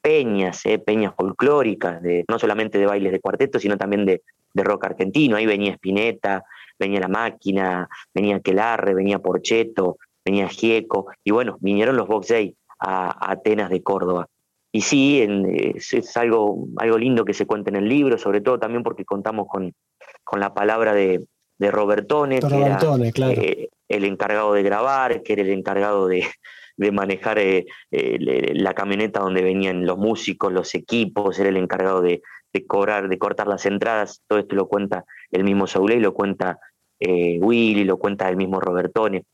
peñas, 0.00 0.64
eh, 0.64 0.78
peñas 0.78 1.14
folclóricas, 1.14 2.02
de, 2.02 2.24
no 2.28 2.38
solamente 2.38 2.78
de 2.78 2.86
bailes 2.86 3.12
de 3.12 3.20
cuarteto, 3.20 3.58
sino 3.58 3.76
también 3.76 4.06
de, 4.06 4.22
rock 4.54 4.86
argentino. 4.86 5.36
Ahí 5.36 5.46
venía 5.46 5.72
Spinetta, 5.72 6.44
venía 6.78 7.00
La 7.00 7.08
Máquina, 7.08 7.88
venía 8.14 8.40
Quelarre, 8.40 8.94
venía 8.94 9.18
Porcheto, 9.18 9.98
venía 10.24 10.48
Gieco, 10.48 11.06
y 11.24 11.30
bueno, 11.30 11.56
vinieron 11.60 11.96
los 11.96 12.06
Box 12.06 12.28
Day 12.28 12.54
a 12.78 13.30
Atenas 13.32 13.70
de 13.70 13.82
Córdoba 13.82 14.28
y 14.72 14.80
sí, 14.80 15.22
es, 15.74 16.16
algo, 16.16 16.66
algo 16.78 16.98
lindo 16.98 17.26
que 17.26 17.34
se 17.34 17.44
cuenta 17.44 17.70
en 17.70 17.76
el 17.76 17.88
libro, 17.88 18.16
sobre 18.16 18.40
todo 18.40 18.58
también 18.58 18.82
porque 18.82 19.04
contamos 19.04 19.46
con, 19.46 19.74
con 20.24 20.40
la 20.40 20.54
palabra 20.54 20.94
de, 20.94 21.26
de 21.58 21.70
Robertone, 21.70 22.40
que 22.40 22.60
era, 22.60 22.78
eh, 23.30 23.68
el 23.88 24.04
encargado 24.04 24.54
de 24.54 24.62
grabar, 24.62 25.22
que 25.22 25.34
era 25.34 25.42
el 25.42 25.50
encargado 25.50 26.08
de, 26.08 26.26
manejar 26.90 27.38
eh, 27.38 27.66
la 27.90 28.74
camioneta 28.74 29.20
donde 29.20 29.42
venían 29.42 29.86
los 29.86 29.98
músicos, 29.98 30.52
los 30.52 30.74
equipos, 30.74 31.38
era 31.38 31.50
el 31.50 31.56
encargado 31.56 32.00
de, 32.00 32.22
cobrar, 32.66 33.08
de 33.08 33.18
cortar 33.18 33.46
las 33.46 33.66
entradas, 33.66 34.22
todo 34.26 34.40
esto 34.40 34.56
lo 34.56 34.66
cuenta 34.66 35.04
el 35.30 35.44
mismo 35.44 35.68
Saulé, 35.68 36.00
lo 36.00 36.14
cuenta 36.14 36.58
eh, 36.98 37.38
Willy, 37.40 37.84
lo 37.84 37.98
cuenta 37.98 38.28
el 38.28 38.36
mismo 38.36 38.58
Robertone. 38.58 39.24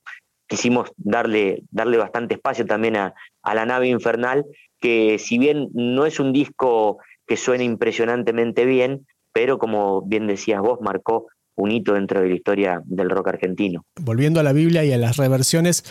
Quisimos 0.46 0.90
darle, 0.96 1.62
darle 1.70 1.96
bastante 1.96 2.34
espacio 2.34 2.66
también 2.66 2.96
a, 2.96 3.14
a 3.42 3.54
la 3.54 3.64
nave 3.64 3.88
infernal, 3.88 4.44
que 4.80 5.18
si 5.18 5.38
bien 5.38 5.68
no 5.72 6.06
es 6.06 6.20
un 6.20 6.32
disco 6.32 6.98
que 7.26 7.36
suene 7.36 7.64
impresionantemente 7.64 8.64
bien, 8.64 9.06
pero 9.32 9.58
como 9.58 10.02
bien 10.02 10.26
decías 10.26 10.60
vos, 10.60 10.80
marcó 10.80 11.26
un 11.56 11.72
hito 11.72 11.94
dentro 11.94 12.20
de 12.20 12.28
la 12.28 12.34
historia 12.34 12.82
del 12.84 13.10
rock 13.10 13.28
argentino. 13.28 13.84
Volviendo 14.00 14.40
a 14.40 14.42
la 14.42 14.52
Biblia 14.52 14.84
y 14.84 14.92
a 14.92 14.98
las 14.98 15.16
reversiones, 15.16 15.84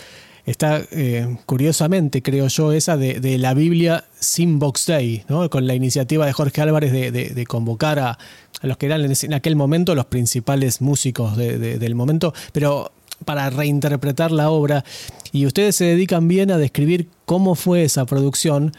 está 0.45 0.82
eh, 0.91 1.38
curiosamente, 1.45 2.21
creo 2.21 2.47
yo, 2.47 2.71
esa 2.71 2.97
de, 2.97 3.38
la 3.38 3.54
Biblia 3.54 4.06
sin 4.17 4.60
Box 4.60 4.88
Day, 4.88 5.23
¿no? 5.28 5.50
con 5.50 5.67
la 5.67 5.76
iniciativa 5.76 6.26
de 6.26 6.32
Jorge 6.32 6.62
Álvarez 6.62 6.91
de, 6.91 7.45
convocar 7.45 8.00
a, 8.00 8.17
los 8.62 8.78
que 8.78 8.88
eran 8.88 9.02
en 9.04 9.34
aquel 9.34 9.56
momento 9.56 9.93
los 9.93 10.06
principales 10.06 10.82
músicos 10.82 11.36
del 11.38 11.95
momento, 11.95 12.34
pero 12.54 12.91
para 13.26 13.50
reinterpretar 13.50 14.32
la 14.32 14.50
obra. 14.50 14.84
Y 15.32 15.46
ustedes 15.46 15.76
se 15.76 15.86
dedican 15.86 16.28
bien 16.28 16.52
a 16.52 16.58
describir 16.58 17.08
cómo 17.26 17.56
fue 17.56 17.84
esa 17.84 18.06
producción, 18.06 18.72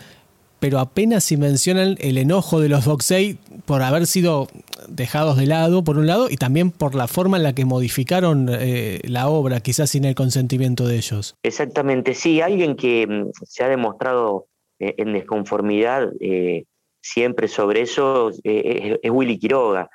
pero 0.60 0.78
apenas 0.78 1.24
si 1.24 1.36
mencionan 1.36 1.96
el 2.00 2.18
enojo 2.18 2.60
de 2.60 2.68
los 2.68 2.86
Boxey 2.86 3.38
por 3.64 3.82
haber 3.82 4.06
sido 4.06 4.48
dejados 4.88 5.36
de 5.36 5.46
lado, 5.46 5.84
por 5.84 5.98
un 5.98 6.06
lado, 6.06 6.28
y 6.30 6.36
también 6.36 6.70
por 6.70 6.94
la 6.94 7.06
forma 7.06 7.36
en 7.36 7.42
la 7.42 7.54
que 7.54 7.64
modificaron 7.64 8.48
eh, 8.50 9.00
la 9.04 9.28
obra, 9.28 9.60
quizás 9.60 9.90
sin 9.90 10.04
el 10.04 10.14
consentimiento 10.14 10.86
de 10.86 10.96
ellos. 10.96 11.36
Exactamente, 11.42 12.14
sí, 12.14 12.40
alguien 12.40 12.76
que 12.76 13.06
mm, 13.06 13.30
se 13.44 13.64
ha 13.64 13.68
demostrado 13.68 14.46
eh, 14.80 14.94
en 14.98 15.12
desconformidad 15.12 16.10
eh, 16.20 16.64
siempre 17.00 17.48
sobre 17.48 17.82
eso 17.82 18.30
es 18.42 19.10
Willy 19.10 19.38
Quiroga. 19.38 19.88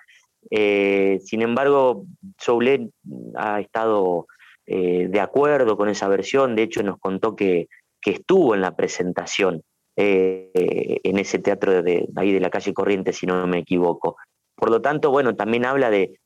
Sin 0.49 1.41
embargo, 1.41 2.05
Soulet 2.39 2.89
ha 3.35 3.59
estado 3.59 4.27
de 4.65 5.19
acuerdo 5.19 5.75
con 5.77 5.89
esa 5.89 6.07
versión, 6.07 6.55
de 6.55 6.63
hecho 6.63 6.83
nos 6.83 6.99
contó 6.99 7.35
que, 7.35 7.67
estuvo 8.05 8.53
en 8.53 8.61
la 8.61 8.75
presentación. 8.75 9.63
Eh, 9.95 10.99
en 11.03 11.19
ese 11.19 11.37
teatro 11.37 11.83
de, 11.83 12.07
ahí 12.15 12.31
de 12.31 12.39
la 12.39 12.49
calle 12.49 12.73
Corriente, 12.73 13.13
si 13.13 13.27
no 13.27 13.45
me 13.45 13.59
equivoco. 13.59 14.17
Por 14.55 14.69
lo 14.69 14.81
tanto, 14.81 15.11
bueno, 15.11 15.35
también 15.35 15.65
habla 15.65 15.89
de, 15.89 16.19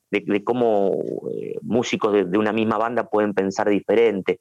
cómo 0.44 1.04
eh, 1.34 1.56
músicos 1.62 2.14
de, 2.14 2.38
una 2.38 2.54
misma 2.54 2.78
banda 2.78 3.10
pueden 3.10 3.34
pensar 3.34 3.70
diferente. 3.70 4.40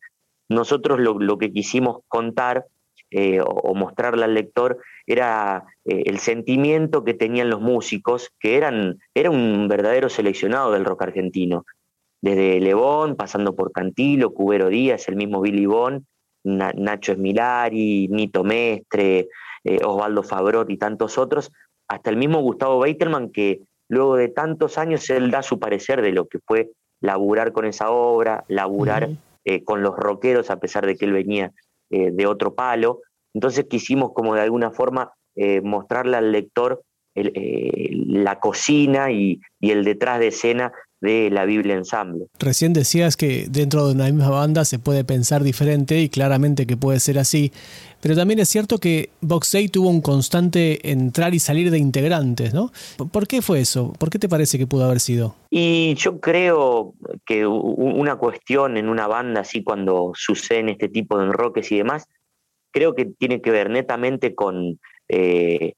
Nosotros 0.48 1.00
lo, 1.00 1.38
que 1.38 1.52
quisimos 1.52 1.98
contar 2.08 2.66
eh, 3.10 3.40
o, 3.40 3.74
mostrarle 3.74 4.24
al 4.24 4.34
lector 4.34 4.78
era 5.06 5.64
el 5.84 6.18
sentimiento 6.18 7.04
que 7.04 7.14
tenían 7.14 7.48
los 7.48 7.60
músicos, 7.60 8.30
que 8.40 8.56
eran 8.56 8.98
era 9.14 9.30
un 9.30 9.68
verdadero 9.68 10.08
seleccionado 10.08 10.72
del 10.72 10.84
rock 10.84 11.02
argentino. 11.02 11.64
Desde 12.20 12.58
Lebón, 12.60 13.14
pasando 13.14 13.54
por 13.54 13.70
Cantilo, 13.70 14.34
Cubero 14.34 14.68
Díaz, 14.68 15.06
el 15.08 15.16
mismo 15.16 15.40
Billy 15.40 15.66
Bond, 15.66 16.04
Nacho 16.46 17.12
Esmilari, 17.12 18.08
Nito 18.08 18.44
Mestre, 18.44 19.28
eh, 19.64 19.80
Osvaldo 19.84 20.22
Fabrot 20.22 20.70
y 20.70 20.76
tantos 20.76 21.18
otros, 21.18 21.50
hasta 21.88 22.10
el 22.10 22.16
mismo 22.16 22.40
Gustavo 22.40 22.78
Beitelman, 22.78 23.30
que 23.30 23.60
luego 23.88 24.16
de 24.16 24.28
tantos 24.28 24.78
años 24.78 25.08
él 25.10 25.30
da 25.30 25.42
su 25.42 25.58
parecer 25.58 26.02
de 26.02 26.12
lo 26.12 26.26
que 26.26 26.38
fue 26.44 26.70
laburar 27.00 27.52
con 27.52 27.64
esa 27.64 27.90
obra, 27.90 28.44
laburar 28.48 29.08
eh, 29.44 29.64
con 29.64 29.82
los 29.82 29.96
rockeros, 29.96 30.50
a 30.50 30.60
pesar 30.60 30.86
de 30.86 30.96
que 30.96 31.04
él 31.04 31.12
venía 31.12 31.52
eh, 31.90 32.10
de 32.12 32.26
otro 32.26 32.54
palo. 32.54 33.00
Entonces 33.34 33.66
quisimos 33.68 34.12
como 34.14 34.34
de 34.34 34.42
alguna 34.42 34.70
forma 34.70 35.12
mostrarle 35.62 36.16
al 36.16 36.32
lector 36.32 36.82
la 37.14 38.40
cocina 38.40 39.12
y, 39.12 39.38
y 39.60 39.70
el 39.70 39.84
detrás 39.84 40.18
de 40.18 40.28
escena 40.28 40.72
de 41.06 41.30
la 41.30 41.44
Biblia 41.44 41.74
Ensamble. 41.74 42.26
Recién 42.38 42.72
decías 42.72 43.16
que 43.16 43.46
dentro 43.48 43.86
de 43.86 43.94
una 43.94 44.06
misma 44.06 44.28
banda 44.28 44.64
se 44.64 44.78
puede 44.78 45.04
pensar 45.04 45.44
diferente 45.44 46.00
y 46.00 46.08
claramente 46.08 46.66
que 46.66 46.76
puede 46.76 46.98
ser 46.98 47.18
así, 47.18 47.52
pero 48.02 48.16
también 48.16 48.40
es 48.40 48.48
cierto 48.48 48.78
que 48.78 49.10
Boxey 49.20 49.68
tuvo 49.68 49.88
un 49.88 50.00
constante 50.00 50.90
entrar 50.90 51.34
y 51.34 51.38
salir 51.38 51.70
de 51.70 51.78
integrantes, 51.78 52.52
¿no? 52.52 52.72
¿Por 53.10 53.26
qué 53.26 53.40
fue 53.40 53.60
eso? 53.60 53.92
¿Por 53.98 54.10
qué 54.10 54.18
te 54.18 54.28
parece 54.28 54.58
que 54.58 54.66
pudo 54.66 54.84
haber 54.84 55.00
sido? 55.00 55.36
Y 55.50 55.94
yo 55.94 56.20
creo 56.20 56.94
que 57.24 57.46
una 57.46 58.16
cuestión 58.16 58.76
en 58.76 58.88
una 58.88 59.06
banda 59.06 59.42
así 59.42 59.62
cuando 59.62 60.12
suceden 60.14 60.68
este 60.68 60.88
tipo 60.88 61.18
de 61.18 61.26
enroques 61.26 61.70
y 61.70 61.78
demás, 61.78 62.08
creo 62.72 62.94
que 62.94 63.06
tiene 63.06 63.40
que 63.40 63.52
ver 63.52 63.70
netamente 63.70 64.34
con 64.34 64.78
eh, 65.08 65.74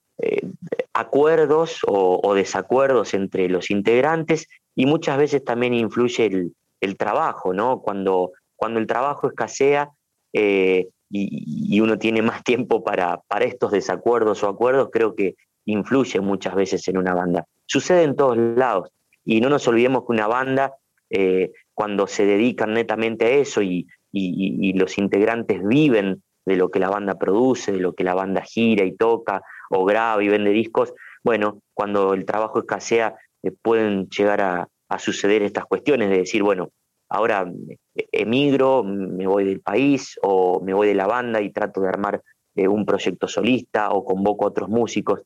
acuerdos 0.93 1.81
o, 1.87 2.35
desacuerdos 2.35 3.15
entre 3.15 3.49
los 3.49 3.71
integrantes 3.71 4.49
y 4.75 4.87
muchas 4.87 5.17
veces 5.17 5.45
también 5.45 5.75
influye 5.75 6.53
el, 6.81 6.97
trabajo, 6.97 7.53
¿no? 7.53 7.81
Cuando, 7.81 8.33
cuando 8.57 8.81
el 8.81 8.87
trabajo 8.87 9.29
escasea 9.29 9.91
eh, 10.33 10.89
y, 11.11 11.81
uno 11.81 11.99
tiene 11.99 12.23
más 12.23 12.43
tiempo 12.43 12.83
para, 12.83 13.21
para 13.29 13.45
estos 13.45 13.71
desacuerdos 13.71 14.43
o 14.43 14.49
acuerdos, 14.49 14.89
creo 14.93 15.15
que 15.15 15.37
influye 15.67 16.21
muchas 16.21 16.55
veces 16.55 16.87
en 16.89 16.99
una 16.99 17.15
banda. 17.15 17.47
Sucede 17.67 18.03
en 18.03 18.17
todos 18.17 18.37
lados 18.37 18.91
y 19.25 19.41
no 19.41 19.49
nos 19.49 19.69
olvidemos 19.69 20.05
que 20.05 20.13
una 20.13 20.27
banda, 20.27 20.75
eh, 21.11 21.53
cuando 21.75 22.07
se 22.07 22.27
dedican 22.27 22.75
netamente 22.75 23.27
a 23.27 23.31
eso 23.31 23.63
y 23.63 23.87
los 24.13 24.99
integrantes 24.99 25.61
viven 25.65 26.23
de 26.45 26.57
lo 26.57 26.71
que 26.71 26.81
la 26.81 26.89
banda 26.89 27.19
produce, 27.19 27.73
de 27.73 27.79
lo 27.79 27.93
que 27.93 28.05
la 28.05 28.15
banda 28.15 28.43
gira 28.43 28.85
y 28.85 28.97
toca, 28.97 29.43
o 29.71 29.85
graba 29.85 30.23
y 30.23 30.29
vende 30.29 30.51
discos, 30.51 30.93
bueno, 31.23 31.61
cuando 31.75 32.15
el 32.15 32.25
trabajo 32.25 32.61
escasea 32.61 33.17
eh, 33.43 33.51
pueden 33.51 34.09
llegar 34.09 34.41
a, 34.41 34.69
suceder 34.99 35.43
estas 35.43 35.67
cuestiones 35.67 36.09
de 36.09 36.17
decir, 36.17 36.43
bueno, 36.43 36.71
ahora 37.11 37.47
eh, 37.95 38.09
emigro, 38.13 38.83
me 38.83 39.27
voy 39.27 39.45
del 39.45 39.61
país 39.61 40.19
o 40.23 40.63
me 40.63 40.73
voy 40.73 40.89
de 40.89 40.95
la 40.95 41.07
banda 41.07 41.43
y 41.43 41.53
trato 41.53 41.83
de 41.83 41.89
armar 41.91 42.23
eh, 42.55 42.67
un 42.67 42.87
proyecto 42.87 43.29
solista 43.29 43.91
o 43.91 44.03
convoco 44.05 44.47
a 44.47 44.49
otros 44.49 44.71
músicos. 44.71 45.21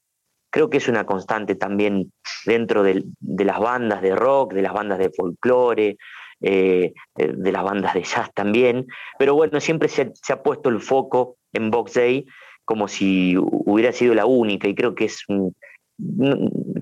Creo 0.51 0.69
que 0.69 0.79
es 0.79 0.89
una 0.89 1.07
constante 1.07 1.55
también 1.55 2.13
dentro 2.45 2.83
de, 2.83 3.05
las 3.21 3.61
bandas 3.61 4.03
de 4.03 4.17
rock, 4.17 4.53
de 4.53 4.63
las 4.63 4.73
bandas 4.73 4.99
de 4.99 5.11
folclore, 5.11 5.97
de 6.41 6.93
las 7.17 7.63
bandas 7.63 7.95
de 7.95 8.03
jazz 8.03 8.31
también. 8.35 8.87
Pero 9.19 9.35
bueno, 9.35 9.61
siempre 9.61 9.89
se, 9.89 10.11
se 10.15 10.33
ha 10.33 10.43
puesto 10.43 10.69
el 10.69 10.81
foco 10.81 11.37
en 11.53 11.71
Box 11.71 11.95
Day 11.95 12.27
como 12.65 12.89
si 12.89 13.37
hubiera 13.37 13.93
sido 13.93 14.15
la 14.15 14.27
única 14.27 14.69
y 14.69 14.75
creo 14.75 14.95
que 14.95 15.07
es 15.07 15.23
un, 15.29 15.55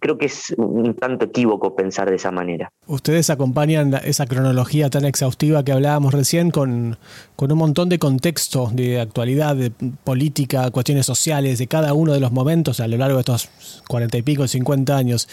creo 0.01 0.19
que 0.19 0.27
es 0.27 0.55
un 0.57 0.95
tanto 0.95 1.27
equívoco 1.27 1.75
pensar 1.75 2.09
de 2.09 2.17
esa 2.17 2.31
manera. 2.31 2.71
Ustedes 2.87 3.29
acompañan 3.31 3.95
esa 4.05 4.27
cronología 4.27 4.89
tan 4.89 5.05
exhaustiva 5.05 5.65
que 5.65 5.73
hablábamos 5.73 6.15
recién 6.15 6.51
con, 6.51 6.97
con 7.37 7.53
un 7.53 7.59
montón 7.59 7.89
de 7.89 7.99
contexto 7.99 8.71
de 8.73 9.01
actualidad, 9.01 9.57
de 9.57 9.71
política, 10.05 10.71
cuestiones 10.71 11.07
sociales, 11.07 11.59
de 11.59 11.67
cada 11.67 11.93
uno 11.93 12.13
de 12.13 12.21
los 12.21 12.33
momentos 12.33 12.81
a 12.81 12.89
lo 12.89 12.97
largo 12.97 13.17
de 13.17 13.21
estos 13.21 13.49
cuarenta 13.89 14.17
y 14.17 14.23
pico, 14.23 14.47
cincuenta 14.47 14.97
años. 14.97 15.29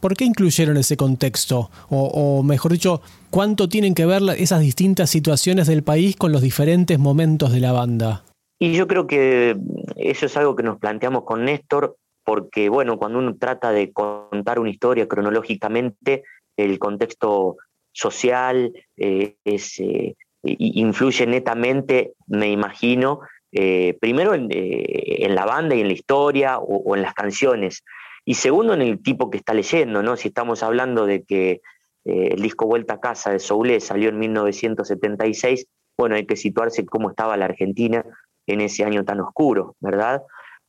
¿Por 0.00 0.14
qué 0.14 0.24
incluyeron 0.24 0.76
ese 0.76 0.96
contexto? 0.96 1.70
O, 1.88 2.04
o, 2.06 2.42
mejor 2.42 2.72
dicho, 2.72 3.00
¿cuánto 3.30 3.68
tienen 3.68 3.94
que 3.94 4.06
ver 4.06 4.22
esas 4.38 4.60
distintas 4.60 5.10
situaciones 5.10 5.66
del 5.66 5.82
país 5.82 6.16
con 6.16 6.32
los 6.32 6.42
diferentes 6.42 6.98
momentos 6.98 7.50
de 7.50 7.60
la 7.60 7.72
banda? 7.72 8.22
Y 8.58 8.72
yo 8.74 8.86
creo 8.86 9.06
que 9.06 9.56
eso 9.96 10.26
es 10.26 10.36
algo 10.36 10.56
que 10.56 10.62
nos 10.62 10.78
planteamos 10.78 11.24
con 11.24 11.44
Néstor, 11.44 11.96
porque 12.24 12.68
bueno, 12.68 12.98
cuando 12.98 13.18
uno 13.18 13.36
trata 13.36 13.70
de 13.70 13.92
contar 13.92 14.58
una 14.58 14.70
historia 14.70 15.06
cronológicamente, 15.06 16.24
el 16.56 16.78
contexto 16.78 17.56
social 17.92 18.72
eh, 18.96 19.36
eh, 19.44 20.14
influye 20.42 21.26
netamente, 21.26 22.14
me 22.26 22.50
imagino, 22.50 23.20
eh, 23.52 23.96
primero 24.00 24.34
en, 24.34 25.34
la 25.34 25.44
banda 25.44 25.74
y 25.74 25.80
en 25.80 25.88
la 25.88 25.94
historia 25.94 26.58
o, 26.58 26.94
en 26.96 27.02
las 27.02 27.14
canciones, 27.14 27.84
y 28.24 28.34
segundo 28.34 28.74
en 28.74 28.82
el 28.82 29.02
tipo 29.02 29.30
que 29.30 29.38
está 29.38 29.54
leyendo, 29.54 30.02
¿no? 30.02 30.16
Si 30.16 30.28
estamos 30.28 30.62
hablando 30.62 31.06
de 31.06 31.24
que 31.24 31.60
el 32.04 32.40
disco 32.40 32.66
Vuelta 32.66 32.94
a 32.94 33.00
Casa 33.00 33.30
de 33.30 33.38
Soule 33.38 33.80
salió 33.80 34.08
en 34.08 34.18
1976, 34.18 35.66
bueno, 35.98 36.16
hay 36.16 36.26
que 36.26 36.36
situarse 36.36 36.84
cómo 36.86 37.10
estaba 37.10 37.36
la 37.36 37.46
Argentina 37.46 38.04
en 38.46 38.60
ese 38.60 38.84
año 38.84 39.04
tan 39.04 39.20
oscuro, 39.20 39.74
¿verdad? 39.80 40.22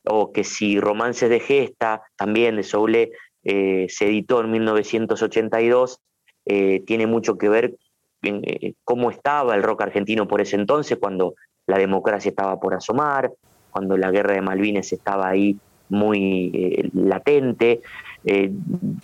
O 0.04 0.32
que 0.32 0.44
si 0.44 0.80
Romances 0.80 1.30
de 1.30 1.40
Gesta, 1.40 2.02
también 2.16 2.56
de 2.56 2.62
Soule, 2.62 3.12
eh, 3.44 3.86
se 3.88 4.06
editó 4.06 4.40
en 4.40 4.50
1982, 4.50 6.00
eh, 6.46 6.82
tiene 6.86 7.06
mucho 7.06 7.38
que 7.38 7.48
ver 7.48 7.76
eh, 8.22 8.74
cómo 8.84 9.10
estaba 9.10 9.54
el 9.54 9.62
rock 9.62 9.82
argentino 9.82 10.26
por 10.26 10.40
ese 10.40 10.56
entonces, 10.56 10.98
cuando 10.98 11.34
la 11.66 11.78
democracia 11.78 12.30
estaba 12.30 12.58
por 12.58 12.74
asomar, 12.74 13.32
cuando 13.70 13.96
la 13.96 14.10
guerra 14.10 14.34
de 14.34 14.42
Malvinas 14.42 14.92
estaba 14.92 15.28
ahí 15.28 15.56
muy 15.88 16.90
latente. 16.92 17.80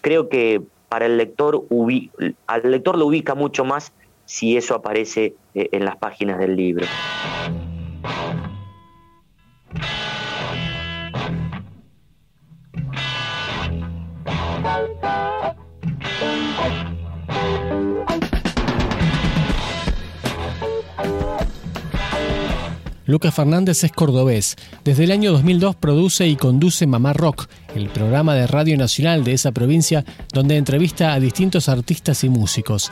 creo 0.00 0.28
que 0.28 0.60
para 0.88 1.06
el 1.06 1.16
lector, 1.16 1.64
al 2.46 2.70
lector 2.70 2.98
lo 2.98 3.06
ubica 3.06 3.34
mucho 3.34 3.64
más 3.64 3.92
si 4.26 4.56
eso 4.56 4.74
aparece 4.74 5.34
en 5.54 5.84
las 5.84 5.96
páginas 5.96 6.38
del 6.38 6.56
libro. 6.56 6.86
Lucas 23.06 23.34
Fernández 23.34 23.84
es 23.84 23.92
cordobés. 23.92 24.56
Desde 24.84 25.04
el 25.04 25.10
año 25.10 25.32
2002 25.32 25.76
produce 25.76 26.26
y 26.26 26.36
conduce 26.36 26.86
Mamá 26.86 27.12
Rock, 27.12 27.46
el 27.74 27.88
programa 27.88 28.34
de 28.34 28.46
Radio 28.46 28.76
Nacional 28.76 29.24
de 29.24 29.32
esa 29.32 29.52
provincia 29.52 30.04
donde 30.32 30.56
entrevista 30.56 31.12
a 31.12 31.20
distintos 31.20 31.68
artistas 31.68 32.24
y 32.24 32.28
músicos. 32.28 32.90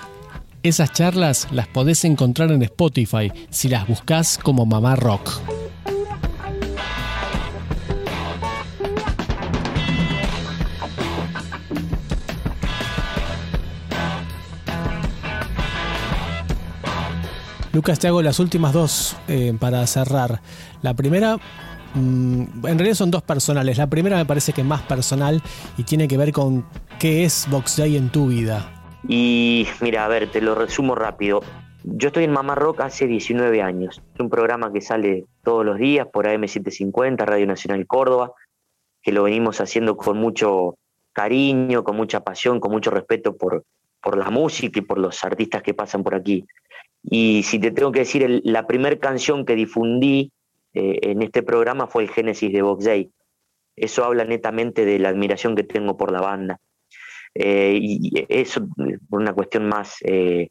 Esas 0.62 0.92
charlas 0.92 1.48
las 1.50 1.66
podés 1.66 2.04
encontrar 2.04 2.52
en 2.52 2.62
Spotify 2.62 3.32
si 3.50 3.68
las 3.68 3.88
buscas 3.88 4.38
como 4.38 4.66
Mamá 4.66 4.96
Rock. 4.96 5.61
Lucas, 17.72 17.98
te 17.98 18.06
hago 18.06 18.20
las 18.20 18.38
últimas 18.38 18.74
dos 18.74 19.16
eh, 19.28 19.54
para 19.58 19.86
cerrar. 19.86 20.42
La 20.82 20.92
primera, 20.92 21.38
mm, 21.94 22.66
en 22.66 22.78
realidad 22.78 22.94
son 22.94 23.10
dos 23.10 23.22
personales. 23.22 23.78
La 23.78 23.86
primera 23.86 24.18
me 24.18 24.26
parece 24.26 24.52
que 24.52 24.60
es 24.60 24.66
más 24.66 24.82
personal 24.82 25.42
y 25.78 25.84
tiene 25.84 26.06
que 26.06 26.18
ver 26.18 26.32
con 26.32 26.66
qué 26.98 27.24
es 27.24 27.48
Box 27.50 27.78
Day 27.78 27.96
en 27.96 28.10
tu 28.10 28.26
vida. 28.26 28.70
Y 29.08 29.66
mira, 29.80 30.04
a 30.04 30.08
ver, 30.08 30.30
te 30.30 30.42
lo 30.42 30.54
resumo 30.54 30.94
rápido. 30.94 31.40
Yo 31.82 32.08
estoy 32.08 32.24
en 32.24 32.32
Mamá 32.32 32.54
Rock 32.54 32.82
hace 32.82 33.06
19 33.06 33.62
años. 33.62 34.02
Es 34.14 34.20
un 34.20 34.28
programa 34.28 34.70
que 34.70 34.82
sale 34.82 35.24
todos 35.42 35.64
los 35.64 35.78
días 35.78 36.06
por 36.12 36.26
AM750, 36.26 37.24
Radio 37.24 37.46
Nacional 37.46 37.86
Córdoba, 37.86 38.32
que 39.02 39.12
lo 39.12 39.22
venimos 39.22 39.62
haciendo 39.62 39.96
con 39.96 40.18
mucho 40.18 40.76
cariño, 41.14 41.84
con 41.84 41.96
mucha 41.96 42.20
pasión, 42.20 42.60
con 42.60 42.70
mucho 42.70 42.90
respeto 42.90 43.34
por, 43.34 43.64
por 44.02 44.18
la 44.18 44.30
música 44.30 44.78
y 44.78 44.82
por 44.82 44.98
los 44.98 45.24
artistas 45.24 45.62
que 45.62 45.72
pasan 45.72 46.02
por 46.02 46.14
aquí. 46.14 46.44
Y 47.02 47.42
si 47.42 47.58
te 47.58 47.70
tengo 47.70 47.92
que 47.92 48.00
decir, 48.00 48.40
la 48.44 48.66
primera 48.66 48.96
canción 48.96 49.44
que 49.44 49.54
difundí 49.54 50.32
eh, 50.74 50.98
en 51.02 51.22
este 51.22 51.42
programa 51.42 51.86
fue 51.86 52.04
el 52.04 52.10
Génesis 52.10 52.52
de 52.52 52.62
Box 52.62 52.84
Day. 52.84 53.10
Eso 53.76 54.04
habla 54.04 54.24
netamente 54.24 54.84
de 54.84 54.98
la 54.98 55.08
admiración 55.08 55.56
que 55.56 55.64
tengo 55.64 55.96
por 55.96 56.12
la 56.12 56.20
banda. 56.20 56.60
Eh, 57.34 57.78
y 57.80 58.26
eso 58.28 58.66
por 59.08 59.20
una 59.20 59.32
cuestión 59.32 59.66
más 59.66 59.96
eh, 60.02 60.50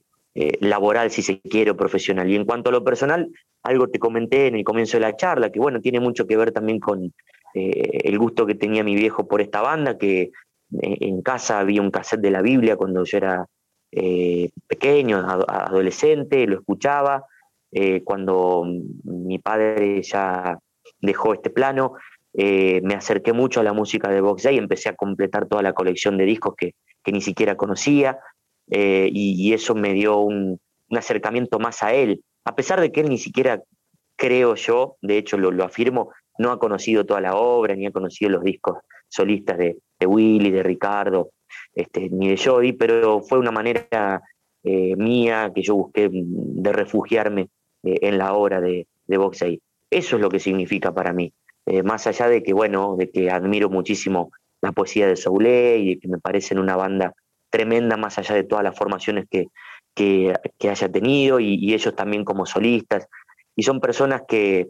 laboral, 0.59 1.11
si 1.11 1.21
se 1.21 1.39
quiere, 1.39 1.71
o 1.71 1.77
profesional. 1.77 2.29
Y 2.29 2.35
en 2.35 2.45
cuanto 2.45 2.69
a 2.69 2.73
lo 2.73 2.83
personal, 2.83 3.29
algo 3.63 3.87
te 3.87 3.99
comenté 3.99 4.47
en 4.47 4.55
el 4.55 4.63
comienzo 4.63 4.97
de 4.97 5.01
la 5.01 5.15
charla, 5.15 5.51
que 5.51 5.59
bueno, 5.59 5.79
tiene 5.79 5.99
mucho 5.99 6.25
que 6.25 6.37
ver 6.37 6.51
también 6.51 6.79
con 6.79 7.13
el 7.53 8.17
gusto 8.17 8.45
que 8.45 8.55
tenía 8.55 8.81
mi 8.81 8.95
viejo 8.95 9.27
por 9.27 9.41
esta 9.41 9.61
banda, 9.61 9.97
que 9.97 10.31
en 10.71 11.21
casa 11.21 11.59
había 11.59 11.81
un 11.81 11.91
cassette 11.91 12.21
de 12.21 12.31
la 12.31 12.41
Biblia 12.41 12.77
cuando 12.77 13.03
yo 13.03 13.17
era 13.17 13.45
eh, 13.91 14.49
pequeño, 14.67 15.17
adolescente, 15.19 16.47
lo 16.47 16.59
escuchaba. 16.59 17.25
Eh, 17.71 18.03
cuando 18.03 18.65
mi 19.03 19.39
padre 19.39 20.01
ya 20.01 20.57
dejó 21.01 21.33
este 21.33 21.49
plano, 21.49 21.93
eh, 22.33 22.81
me 22.83 22.93
acerqué 22.93 23.33
mucho 23.33 23.59
a 23.59 23.63
la 23.63 23.73
música 23.73 24.09
de 24.09 24.21
Box 24.21 24.43
Day 24.43 24.55
y 24.55 24.59
empecé 24.59 24.89
a 24.89 24.95
completar 24.95 25.47
toda 25.47 25.61
la 25.61 25.73
colección 25.73 26.17
de 26.17 26.25
discos 26.25 26.55
que, 26.55 26.73
ni 27.11 27.21
siquiera 27.21 27.57
conocía 27.57 28.19
y, 28.67 29.51
eso 29.53 29.75
me 29.75 29.93
dio 29.93 30.19
un, 30.19 30.59
acercamiento 30.91 31.59
más 31.59 31.83
a 31.83 31.93
él, 31.93 32.21
a 32.45 32.55
pesar 32.55 32.79
de 32.79 32.91
que 32.91 33.01
él 33.01 33.09
ni 33.09 33.17
siquiera, 33.17 33.61
creo 34.17 34.55
yo, 34.55 34.97
de 35.01 35.17
hecho 35.17 35.37
lo, 35.37 35.63
afirmo, 35.63 36.11
no 36.37 36.51
ha 36.51 36.59
conocido 36.59 37.05
toda 37.05 37.21
la 37.21 37.35
obra, 37.35 37.75
ni 37.75 37.85
ha 37.85 37.91
conocido 37.91 38.31
los 38.31 38.43
discos 38.43 38.77
solistas 39.09 39.57
de, 39.57 39.77
de 39.99 40.05
Willy, 40.05 40.51
de 40.51 40.63
Ricardo, 40.63 41.31
este, 41.73 42.09
ni 42.09 42.29
de 42.29 42.37
Jody, 42.37 42.73
pero 42.73 43.21
fue 43.21 43.39
una 43.39 43.51
manera 43.51 44.21
eh, 44.63 44.95
mía 44.95 45.51
que 45.55 45.63
yo 45.63 45.75
busqué 45.75 46.07
de 46.11 46.71
refugiarme 46.71 47.49
eh, 47.83 47.97
en 48.01 48.19
la 48.19 48.33
obra 48.33 48.61
de, 48.61 48.87
de 49.07 49.17
Boxey. 49.17 49.59
Eso 49.89 50.15
es 50.17 50.21
lo 50.21 50.29
que 50.29 50.39
significa 50.39 50.93
para 50.93 51.13
mí. 51.13 51.33
Eh, 51.65 51.81
más 51.81 52.05
allá 52.05 52.27
de 52.27 52.43
que, 52.43 52.53
bueno, 52.53 52.95
de 52.95 53.09
que 53.09 53.31
admiro 53.31 53.69
muchísimo 53.69 54.31
la 54.61 54.71
poesía 54.71 55.07
de 55.07 55.15
Soule 55.15 55.77
y 55.79 55.99
que 55.99 56.07
me 56.07 56.19
parecen 56.19 56.59
una 56.59 56.75
banda 56.75 57.13
tremenda, 57.49 57.97
más 57.97 58.19
allá 58.19 58.35
de 58.35 58.43
todas 58.43 58.63
las 58.63 58.77
formaciones 58.77 59.25
que, 59.29 59.47
que, 59.95 60.33
haya 60.69 60.89
tenido 60.89 61.39
y, 61.39 61.73
ellos 61.73 61.95
también 61.95 62.23
como 62.23 62.45
solistas. 62.45 63.07
Y 63.55 63.63
son 63.63 63.79
personas 63.81 64.21
que 64.27 64.69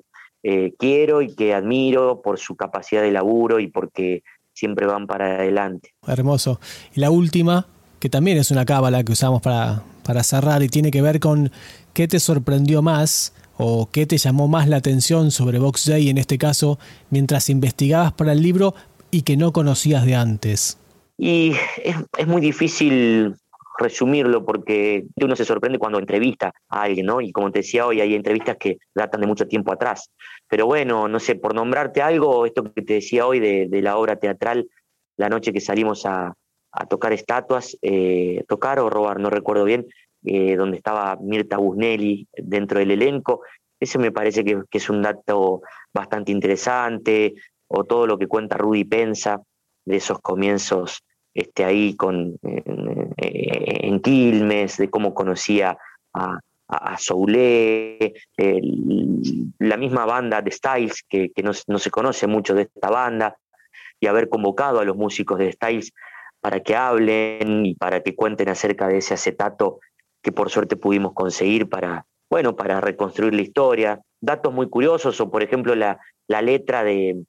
quiero 0.80 1.22
y 1.22 1.36
que 1.36 1.54
admiro 1.54 2.22
por 2.24 2.40
su 2.40 2.56
capacidad 2.56 3.04
de 3.04 3.12
laburo 3.12 3.60
y 3.60 3.68
porque 3.68 4.24
siempre 4.54 4.86
van 4.86 5.08
para 5.08 5.36
adelante. 5.36 5.94
Hermoso. 6.06 6.60
Y 6.94 7.00
la 7.00 7.10
última, 7.12 7.68
que 8.00 8.10
también 8.10 8.38
es 8.38 8.52
una 8.52 8.66
cábala 8.66 9.04
que 9.04 9.12
usamos 9.12 9.42
para, 9.42 9.84
para 10.04 10.24
cerrar 10.24 10.64
y 10.64 10.70
tiene 10.70 10.92
que 10.92 11.02
ver 11.02 11.20
con 11.20 11.52
qué 11.94 12.08
te 12.08 12.20
sorprendió 12.20 12.82
más 12.82 13.34
o 13.58 13.90
qué 13.92 14.06
te 14.06 14.18
llamó 14.18 14.48
más 14.48 14.68
la 14.68 14.78
atención 14.78 15.32
sobre 15.32 15.60
Box 15.60 15.88
Day 15.88 16.10
en 16.10 16.18
este 16.18 16.38
caso 16.38 16.80
mientras 17.10 17.50
investigabas 17.50 18.14
para 18.14 18.32
el 18.32 18.42
libro 18.42 18.74
y 19.12 19.22
que 19.22 19.38
no 19.38 19.52
conocías 19.52 20.06
de 20.06 20.16
antes. 20.16 20.78
Y 21.18 21.54
es, 21.84 21.96
es 22.18 22.28
muy 22.28 22.42
difícil 22.42 23.36
resumirlo 23.78 24.46
porque 24.46 25.06
uno 25.16 25.36
se 25.36 25.46
sorprende 25.46 25.80
cuando 25.80 26.00
entrevista 26.00 26.54
a 26.70 26.84
alguien, 26.84 27.06
¿no? 27.06 27.22
Y 27.22 27.32
como 27.32 27.52
te 27.52 27.60
decía 27.60 27.86
hoy, 27.86 28.02
hay 28.02 28.16
entrevistas 28.16 28.58
que 28.58 28.78
datan 28.94 29.22
de 29.22 29.28
mucho 29.28 29.48
tiempo 29.48 29.72
atrás. 29.72 30.12
Pero 30.48 30.66
bueno, 30.66 31.08
no 31.08 31.20
sé, 31.20 31.36
por 31.36 31.56
nombrarte 31.56 32.02
algo, 32.02 32.46
esto 32.46 32.64
que 32.74 32.82
te 32.82 32.96
decía 32.96 33.26
hoy 33.26 33.40
de, 33.40 33.82
la 33.82 33.98
obra 33.98 34.18
teatral, 34.18 34.68
la 35.18 35.30
noche 35.30 35.54
que 35.54 35.62
salimos 35.62 36.06
a, 36.06 36.34
tocar 36.90 37.12
estatuas, 37.12 37.78
eh, 37.82 38.44
tocar 38.48 38.80
o 38.80 38.90
robar, 38.90 39.20
no 39.20 39.30
recuerdo 39.30 39.66
bien, 39.66 39.88
eh, 40.24 40.56
donde 40.56 40.78
estaba 40.78 41.18
Mirta 41.22 41.58
Busnelli 41.58 42.28
dentro 42.34 42.80
del 42.80 42.92
elenco. 42.92 43.42
Ese 43.80 43.98
me 43.98 44.12
parece 44.12 44.46
que, 44.46 44.62
que, 44.70 44.78
es 44.78 44.90
un 44.90 45.02
dato 45.02 45.62
bastante 45.94 46.32
interesante, 46.32 47.34
o 47.68 47.84
todo 47.84 48.08
lo 48.08 48.18
que 48.18 48.28
cuenta 48.28 48.58
Rudy 48.58 48.86
Pensa 48.86 49.42
de 49.86 49.98
esos 49.98 50.20
comienzos 50.20 51.04
este, 51.34 51.64
ahí 51.64 51.96
con, 51.96 52.38
en, 52.44 54.00
Quilmes, 54.02 54.78
de 54.78 54.90
cómo 54.90 55.14
conocía 55.14 55.78
a, 56.14 56.40
a, 56.68 56.98
Soule, 56.98 58.14
la 59.60 59.78
misma 59.78 60.06
banda 60.06 60.42
de 60.42 60.52
Styles, 60.52 61.04
que, 61.08 61.32
no, 61.44 61.54
se 61.54 61.92
conoce 61.92 62.28
mucho 62.28 62.54
de 62.54 62.64
esta 62.64 62.90
banda, 62.90 63.38
y 64.00 64.08
haber 64.08 64.30
convocado 64.30 64.80
a 64.80 64.86
los 64.86 64.98
músicos 64.98 65.38
de 65.38 65.52
Styles 65.52 65.92
para 66.40 66.60
que 66.62 66.76
hablen 66.76 67.66
y 67.66 67.76
para 67.76 68.02
que 68.02 68.16
cuenten 68.16 68.50
acerca 68.50 68.88
de 68.88 68.98
ese 68.98 69.14
acetato 69.14 69.80
que 70.24 70.32
por 70.32 70.50
suerte 70.50 70.76
pudimos 70.76 71.14
conseguir 71.14 71.70
para, 71.70 72.06
bueno, 72.30 72.56
para 72.56 72.82
reconstruir 72.82 73.36
la 73.36 73.44
historia. 73.44 74.02
Datos 74.20 74.52
muy 74.52 74.68
curiosos, 74.70 75.22
o 75.22 75.30
por 75.30 75.44
ejemplo 75.44 75.76
la, 75.76 76.00
la 76.28 76.42
letra 76.42 76.84
de 76.84 77.24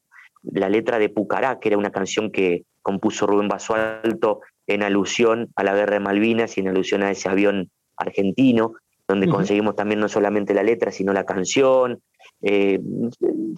la 0.45 0.69
letra 0.69 0.99
de 0.99 1.09
Pucará, 1.09 1.61
que 1.61 1.69
era 1.69 1.79
una 1.79 1.93
canción 1.93 2.33
que, 2.33 2.65
compuso 2.83 3.27
Rubén 3.27 3.49
Basualto 3.49 4.41
en 4.67 4.83
alusión 4.83 5.51
a 5.57 5.65
la 5.65 5.75
guerra 5.75 5.95
de 5.95 6.01
Malvinas 6.01 6.57
y 6.57 6.61
en 6.61 6.69
alusión 6.69 7.03
a 7.03 7.11
ese 7.11 7.29
avión 7.29 7.71
argentino, 7.97 8.75
donde 9.09 9.29
conseguimos 9.29 9.77
también 9.77 10.01
no 10.01 10.09
solamente 10.09 10.55
la 10.55 10.63
letra, 10.63 10.91
sino 10.91 11.13
la 11.13 11.25
canción. 11.25 12.01
Eh, 12.43 12.81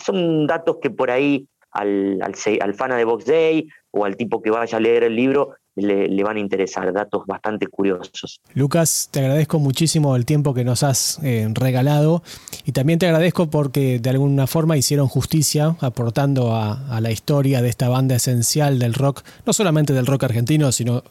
son 0.03 0.47
datos 0.47 0.79
que 0.81 0.91
por 0.91 1.11
ahí 1.11 1.47
al, 1.71 2.21
al, 2.23 2.35
al 2.61 2.75
fana 2.75 2.97
de 2.97 3.05
Box 3.05 3.27
Day 3.27 3.69
o 3.91 4.05
al 4.05 4.17
tipo 4.17 4.43
que 4.43 4.51
vaya 4.51 4.79
a 4.79 4.81
leer 4.81 5.05
el 5.05 5.17
libro 5.17 5.57
le, 5.77 6.23
van 6.23 6.37
a 6.37 6.41
interesar, 6.41 6.93
datos 6.93 7.27
bastante 7.27 7.67
curiosos. 7.67 8.41
Lucas, 8.55 9.09
te 9.11 9.21
agradezco 9.21 9.59
muchísimo 9.59 10.17
el 10.17 10.25
tiempo 10.25 10.55
que 10.55 10.65
nos 10.65 10.83
has 10.83 11.19
eh, 11.23 11.49
regalado 11.53 12.23
y 12.65 12.73
también 12.73 12.99
te 12.99 13.07
agradezco 13.07 13.51
porque 13.51 13.99
de 13.99 14.11
alguna 14.11 14.47
forma 14.47 14.77
hicieron 14.77 15.09
justicia 15.09 15.77
aportando 15.81 16.55
a, 16.55 17.01
la 17.01 17.11
historia 17.11 17.61
de 17.61 17.69
esta 17.69 17.89
banda 17.89 18.15
esencial 18.15 18.79
del 18.79 18.95
rock, 18.95 19.23
no 19.45 19.53
solamente 19.53 19.93
del 19.93 20.07
rock 20.07 20.25
argentino, 20.25 20.73
sino 20.73 21.03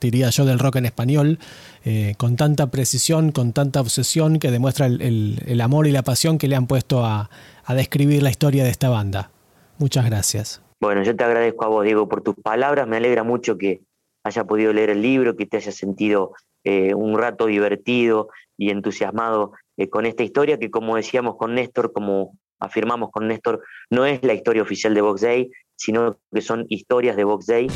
diría 0.00 0.30
yo 0.30 0.44
del 0.44 0.58
rock 0.58 0.76
en 0.76 0.86
español, 0.86 1.38
eh, 1.84 2.14
con 2.16 2.36
tanta 2.36 2.68
precisión, 2.68 3.32
con 3.32 3.52
tanta 3.52 3.80
obsesión 3.80 4.38
que 4.38 4.50
demuestra 4.50 4.86
el, 4.86 5.60
amor 5.62 5.86
y 5.86 5.92
la 5.92 6.02
pasión 6.02 6.36
que 6.38 6.48
le 6.48 6.56
han 6.56 6.66
puesto 6.66 7.04
a, 7.04 7.30
a 7.64 7.74
describir 7.74 8.22
la 8.22 8.30
historia 8.30 8.64
de 8.64 8.70
esta 8.70 8.88
banda. 8.88 9.30
Muchas 9.78 10.04
gracias. 10.04 10.60
Bueno, 10.80 11.02
yo 11.02 11.14
te 11.14 11.24
agradezco 11.24 11.64
a 11.64 11.68
vos, 11.68 11.84
Diego, 11.84 12.08
por 12.08 12.22
tus 12.22 12.34
palabras. 12.34 12.88
Me 12.88 12.96
alegra 12.96 13.22
mucho 13.22 13.58
que, 13.58 13.82
haya 14.24 14.44
podido 14.44 14.72
leer 14.72 14.90
el 14.90 15.02
libro, 15.02 15.36
que 15.36 15.46
te 15.46 15.56
haya 15.56 15.72
sentido 15.72 16.32
eh, 16.64 16.94
un 16.94 17.18
rato 17.18 17.46
divertido 17.46 18.28
y 18.58 18.70
entusiasmado 18.70 19.52
eh, 19.76 19.88
con 19.88 20.04
esta 20.04 20.22
historia 20.22 20.58
que 20.58 20.70
como 20.70 20.96
decíamos 20.96 21.36
con 21.36 21.54
Néstor, 21.54 21.92
como 21.92 22.36
afirmamos 22.58 23.10
con 23.10 23.26
Néstor, 23.28 23.62
no 23.88 24.04
es 24.04 24.22
la 24.22 24.34
historia 24.34 24.62
oficial 24.62 24.92
de 24.92 25.00
Box 25.00 25.22
Day, 25.22 25.50
sino 25.74 26.18
que 26.30 26.42
son 26.42 26.66
historias 26.68 27.16
de 27.16 27.24
Box 27.24 27.46
Day. 27.46 27.68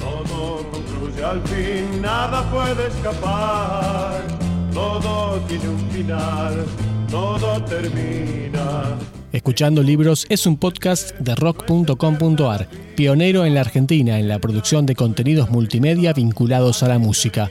Todo 0.00 0.70
concluye 0.70 1.22
al 1.22 1.42
fin, 1.42 2.00
nada 2.00 2.50
puede 2.50 2.86
escapar. 2.88 4.15
Todo 4.76 5.40
tiene 5.48 5.70
un 5.70 5.90
final, 5.90 6.66
todo 7.10 7.64
termina. 7.64 8.98
Escuchando 9.32 9.82
Libros 9.82 10.26
es 10.28 10.46
un 10.46 10.58
podcast 10.58 11.12
de 11.18 11.34
rock.com.ar, 11.34 12.68
pionero 12.94 13.46
en 13.46 13.54
la 13.54 13.62
Argentina 13.62 14.18
en 14.18 14.28
la 14.28 14.38
producción 14.38 14.84
de 14.84 14.94
contenidos 14.94 15.48
multimedia 15.48 16.12
vinculados 16.12 16.82
a 16.82 16.88
la 16.88 16.98
música. 16.98 17.50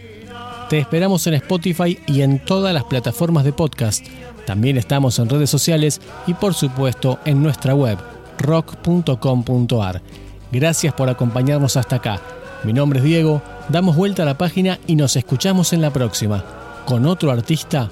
Te 0.70 0.78
esperamos 0.78 1.26
en 1.26 1.34
Spotify 1.34 1.98
y 2.06 2.22
en 2.22 2.46
todas 2.46 2.76
las 2.76 2.84
plataformas 2.84 3.44
de 3.44 3.54
podcast. 3.54 4.06
También 4.46 4.78
estamos 4.78 5.18
en 5.18 5.28
redes 5.28 5.50
sociales 5.50 6.02
y 6.28 6.36
por 6.36 6.54
supuesto 6.54 7.18
en 7.26 7.42
nuestra 7.42 7.74
web 7.74 7.98
rock.com.ar. 8.38 10.04
Gracias 10.52 10.94
por 10.94 11.10
acompañarnos 11.10 11.76
hasta 11.76 11.96
acá. 11.96 12.22
Mi 12.64 12.72
nombre 12.72 13.00
es 13.00 13.06
Diego, 13.06 13.42
damos 13.70 13.96
vuelta 13.96 14.22
a 14.22 14.28
la 14.28 14.38
página 14.38 14.78
y 14.86 14.96
nos 14.96 15.16
escuchamos 15.16 15.74
en 15.74 15.82
la 15.82 15.92
próxima, 15.92 16.44
con 16.86 17.06
otro 17.06 17.32
artista 17.32 17.90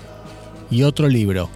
y 0.70 0.84
otro 0.84 1.08
libro. 1.08 1.50